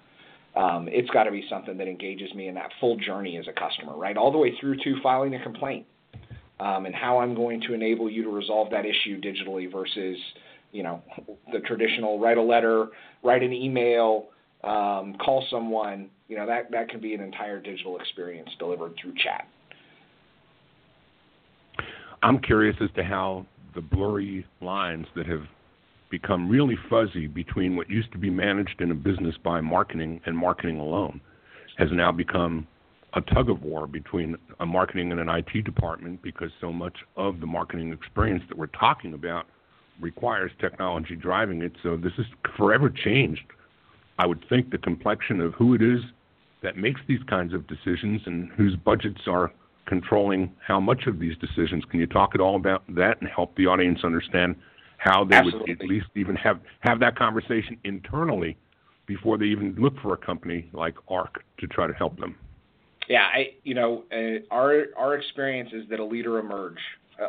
[0.54, 3.52] Um, it's got to be something that engages me in that full journey as a
[3.52, 5.86] customer, right, all the way through to filing a complaint
[6.60, 10.16] um, and how I'm going to enable you to resolve that issue digitally versus,
[10.70, 11.02] you know,
[11.52, 12.88] the traditional write a letter,
[13.22, 14.28] write an email,
[14.62, 16.08] um, call someone.
[16.28, 19.48] You know, that that can be an entire digital experience delivered through chat.
[22.22, 23.44] I'm curious as to how
[23.74, 25.42] the blurry lines that have
[26.12, 30.36] become really fuzzy between what used to be managed in a business by marketing and
[30.36, 31.18] marketing alone
[31.78, 32.66] has now become
[33.14, 37.40] a tug of war between a marketing and an IT department because so much of
[37.40, 39.46] the marketing experience that we're talking about
[40.00, 41.72] requires technology driving it.
[41.82, 42.26] So this is
[42.58, 43.44] forever changed.
[44.18, 46.00] I would think the complexion of who it is
[46.62, 49.50] that makes these kinds of decisions and whose budgets are
[49.86, 51.84] controlling how much of these decisions.
[51.90, 54.56] Can you talk at all about that and help the audience understand
[55.02, 55.72] how they Absolutely.
[55.72, 58.56] would at least even have have that conversation internally
[59.06, 62.36] before they even look for a company like Arke to try to help them?
[63.08, 66.78] Yeah, I you know uh, our our experience is that a leader emerge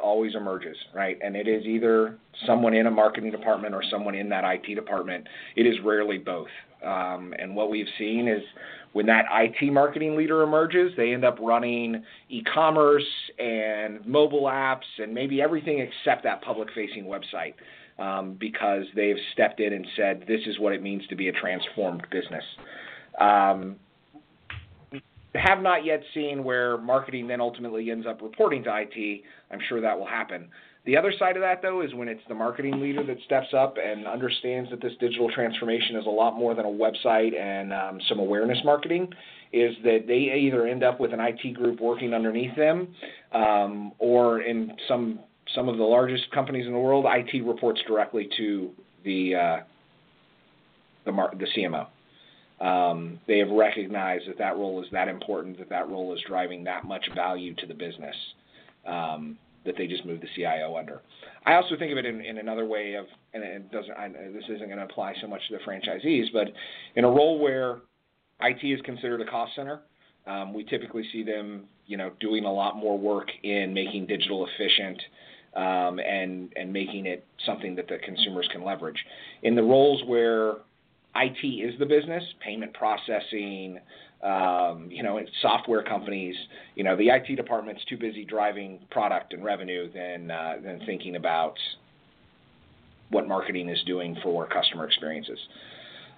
[0.01, 1.17] always emerges, right?
[1.21, 5.27] And it is either someone in a marketing department or someone in that IT department.
[5.55, 6.47] It is rarely both.
[6.83, 8.41] Um, and what we've seen is
[8.91, 13.07] when that IT marketing leader emerges, they end up running e-commerce
[13.39, 17.53] and mobile apps and maybe everything except that public-facing website.
[17.99, 21.31] Um, because they've stepped in and said, this is what it means to be a
[21.31, 22.43] transformed business.
[23.21, 23.75] Um,
[25.35, 29.21] have not yet seen where marketing then ultimately ends up reporting to IT.
[29.51, 30.49] I'm sure that will happen.
[30.85, 33.77] The other side of that, though, is when it's the marketing leader that steps up
[33.83, 37.99] and understands that this digital transformation is a lot more than a website and um,
[38.09, 39.07] some awareness marketing,
[39.53, 42.93] is that they either end up with an IT group working underneath them,
[43.31, 45.19] um, or in some
[45.55, 48.71] some of the largest companies in the world, IT reports directly to
[49.03, 49.57] the uh,
[51.05, 51.87] the, mar- the CMO.
[52.63, 56.63] Um, they have recognized that that role is that important, that that role is driving
[56.63, 58.15] that much value to the business,
[58.87, 61.01] um, that they just move the CIO under.
[61.45, 64.45] I also think of it in, in another way of, and it doesn't, I, this
[64.45, 66.47] isn't going to apply so much to the franchisees, but
[66.95, 67.79] in a role where
[68.39, 69.81] IT is considered a cost center,
[70.25, 74.47] um, we typically see them, you know, doing a lot more work in making digital
[74.47, 75.01] efficient
[75.55, 78.97] um, and and making it something that the consumers can leverage.
[79.43, 80.55] In the roles where
[81.15, 83.79] IT is the business, payment processing,
[84.23, 86.35] um, you know, software companies.
[86.75, 91.15] You know, the IT department's too busy driving product and revenue than uh, than thinking
[91.15, 91.55] about
[93.09, 95.37] what marketing is doing for customer experiences.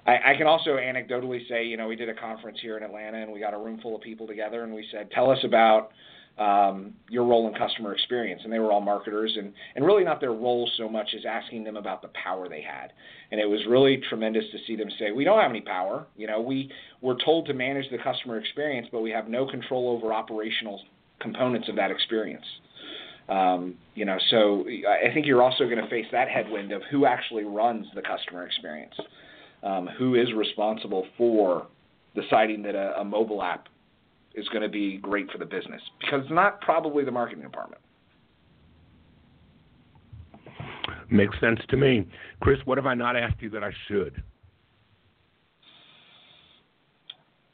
[0.06, 3.18] I, I can also anecdotally say, you know, we did a conference here in Atlanta
[3.18, 5.92] and we got a room full of people together and we said, tell us about
[6.38, 8.42] um, your role in customer experience.
[8.44, 11.64] And they were all marketers and, and really not their role so much as asking
[11.64, 12.92] them about the power they had.
[13.32, 16.06] And it was really tremendous to see them say, we don't have any power.
[16.18, 16.70] You know, we,
[17.02, 20.82] we're told to manage the customer experience, but we have no control over operational
[21.20, 22.46] components of that experience.
[23.30, 27.06] Um, you know, so I think you're also going to face that headwind of who
[27.06, 28.94] actually runs the customer experience,
[29.64, 31.66] um, who is responsible for
[32.14, 33.68] deciding that a, a mobile app
[34.36, 37.82] is going to be great for the business because it's not probably the marketing department.
[41.10, 42.08] Makes sense to me.
[42.42, 44.22] Chris, what have I not asked you that I should?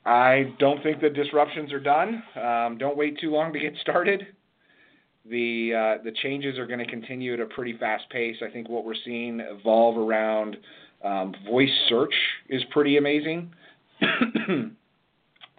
[0.06, 2.24] I don't think the disruptions are done.
[2.36, 4.28] Um, don't wait too long to get started.
[5.30, 8.38] The uh, the changes are going to continue at a pretty fast pace.
[8.42, 10.58] I think what we're seeing evolve around
[11.04, 12.14] um, voice search
[12.50, 13.54] is pretty amazing.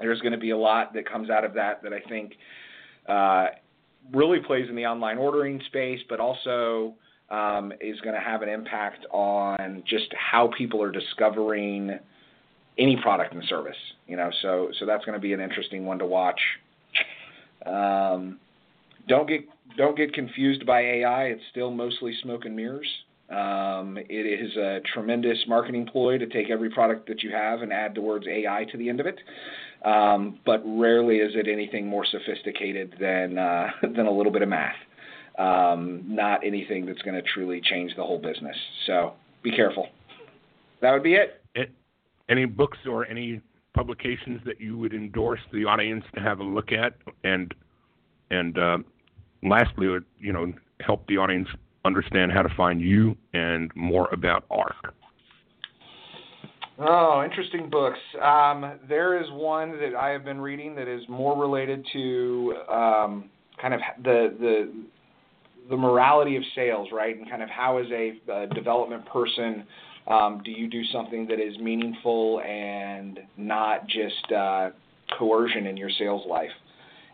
[0.02, 2.34] There's going to be a lot that comes out of that that I think
[3.08, 3.46] uh,
[4.12, 6.94] really plays in the online ordering space, but also
[7.30, 11.98] um, is going to have an impact on just how people are discovering
[12.78, 13.76] any product and service.
[14.06, 16.40] You know, so so that's going to be an interesting one to watch.
[17.64, 18.38] Um,
[19.08, 19.40] don't get
[19.76, 21.24] don't get confused by AI.
[21.24, 22.88] It's still mostly smoke and mirrors.
[23.30, 27.72] Um, it is a tremendous marketing ploy to take every product that you have and
[27.72, 29.18] add the words AI to the end of it.
[29.84, 34.48] Um, but rarely is it anything more sophisticated than uh, than a little bit of
[34.48, 34.76] math.
[35.38, 38.56] Um, not anything that's going to truly change the whole business.
[38.86, 39.88] So be careful.
[40.82, 41.42] That would be it.
[41.54, 41.70] it.
[42.28, 43.40] Any books or any
[43.74, 47.54] publications that you would endorse the audience to have a look at, and
[48.30, 48.78] and uh,
[49.42, 49.86] lastly,
[50.20, 51.48] you know help the audience
[51.84, 54.92] understand how to find you and more about Arke.
[56.84, 57.98] Oh, interesting books.
[58.20, 63.30] Um, there is one that I have been reading that is more related to um,
[63.60, 64.72] kind of the the
[65.70, 67.16] the morality of sales, right?
[67.16, 69.64] And kind of how, as a, a development person,
[70.08, 74.70] um, do you do something that is meaningful and not just uh,
[75.16, 76.50] coercion in your sales life?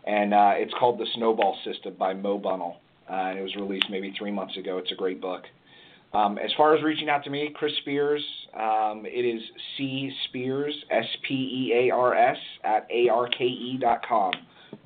[0.07, 2.77] And uh, it's called The Snowball System by Mo Bunnell.
[3.07, 4.79] Uh, and it was released maybe three months ago.
[4.79, 5.43] It's a great book.
[6.11, 8.23] Um, as far as reaching out to me, Chris Spears,
[8.55, 9.41] um, it is
[9.77, 14.33] C Spears, S P E A R S, at ARKE dot com.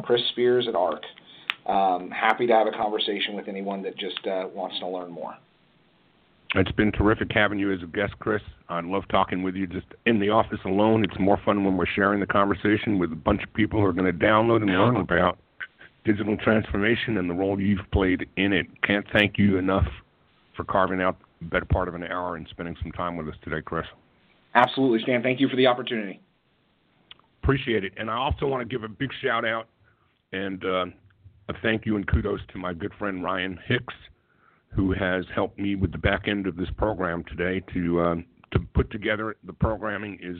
[0.03, 1.05] Chris Spears at Arke.
[1.65, 5.35] Um, happy to have a conversation with anyone that just uh, wants to learn more.
[6.55, 8.41] It's been terrific having you as a guest, Chris.
[8.69, 11.03] I love talking with you just in the office alone.
[11.03, 13.93] It's more fun when we're sharing the conversation with a bunch of people who are
[13.93, 15.39] going to download and learn about
[16.05, 18.67] digital transformation and the role you've played in it.
[18.83, 19.87] Can't thank you enough
[20.55, 23.35] for carving out the better part of an hour and spending some time with us
[23.43, 23.85] today, Chris.
[24.55, 25.23] Absolutely, Stan.
[25.23, 26.21] Thank you for the opportunity.
[27.41, 27.93] Appreciate it.
[27.97, 29.67] And I also want to give a big shout out
[30.31, 30.85] and uh,
[31.49, 33.93] a thank you and kudos to my good friend Ryan Hicks,
[34.69, 37.61] who has helped me with the back end of this program today.
[37.73, 38.15] To uh,
[38.51, 40.37] to put together the programming is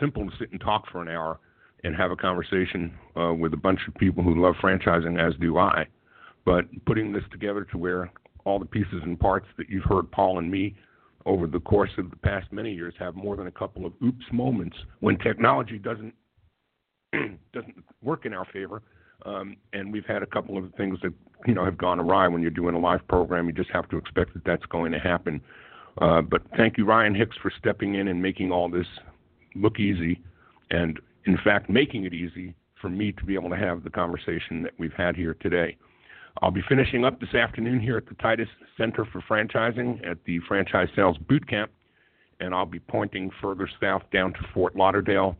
[0.00, 1.40] simple to sit and talk for an hour
[1.84, 5.58] and have a conversation uh, with a bunch of people who love franchising, as do
[5.58, 5.86] I.
[6.44, 8.10] But putting this together to where
[8.48, 10.74] all the pieces and parts that you've heard Paul and me
[11.26, 14.24] over the course of the past many years have more than a couple of oops
[14.32, 16.14] moments when technology doesn't
[17.52, 18.82] doesn't work in our favor.
[19.26, 21.12] Um, and we've had a couple of things that
[21.46, 23.46] you know have gone awry when you're doing a live program.
[23.46, 25.40] You just have to expect that that's going to happen.
[26.00, 28.86] Uh, but thank you, Ryan Hicks, for stepping in and making all this
[29.56, 30.22] look easy,
[30.70, 34.62] and in fact, making it easy for me to be able to have the conversation
[34.62, 35.76] that we've had here today.
[36.40, 40.38] I'll be finishing up this afternoon here at the Titus Center for Franchising at the
[40.46, 41.70] Franchise Sales Boot Camp,
[42.38, 45.36] and I'll be pointing further south down to Fort Lauderdale,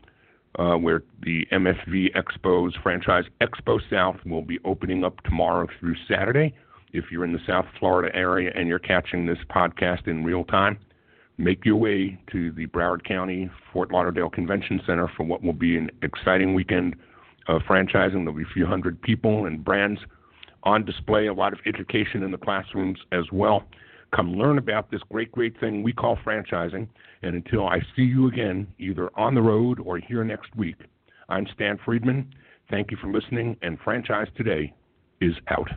[0.57, 6.53] uh, where the MFV Expos Franchise Expo South will be opening up tomorrow through Saturday.
[6.91, 10.77] If you're in the South Florida area and you're catching this podcast in real time,
[11.37, 15.77] make your way to the Broward County Fort Lauderdale Convention Center for what will be
[15.77, 16.95] an exciting weekend
[17.47, 18.25] of franchising.
[18.25, 20.01] There'll be a few hundred people and brands
[20.63, 23.63] on display, a lot of education in the classrooms as well.
[24.15, 26.87] Come learn about this great, great thing we call franchising.
[27.21, 30.77] And until I see you again, either on the road or here next week,
[31.27, 32.33] I'm Stan Friedman.
[32.69, 34.73] Thank you for listening, and Franchise Today
[35.21, 35.69] is out.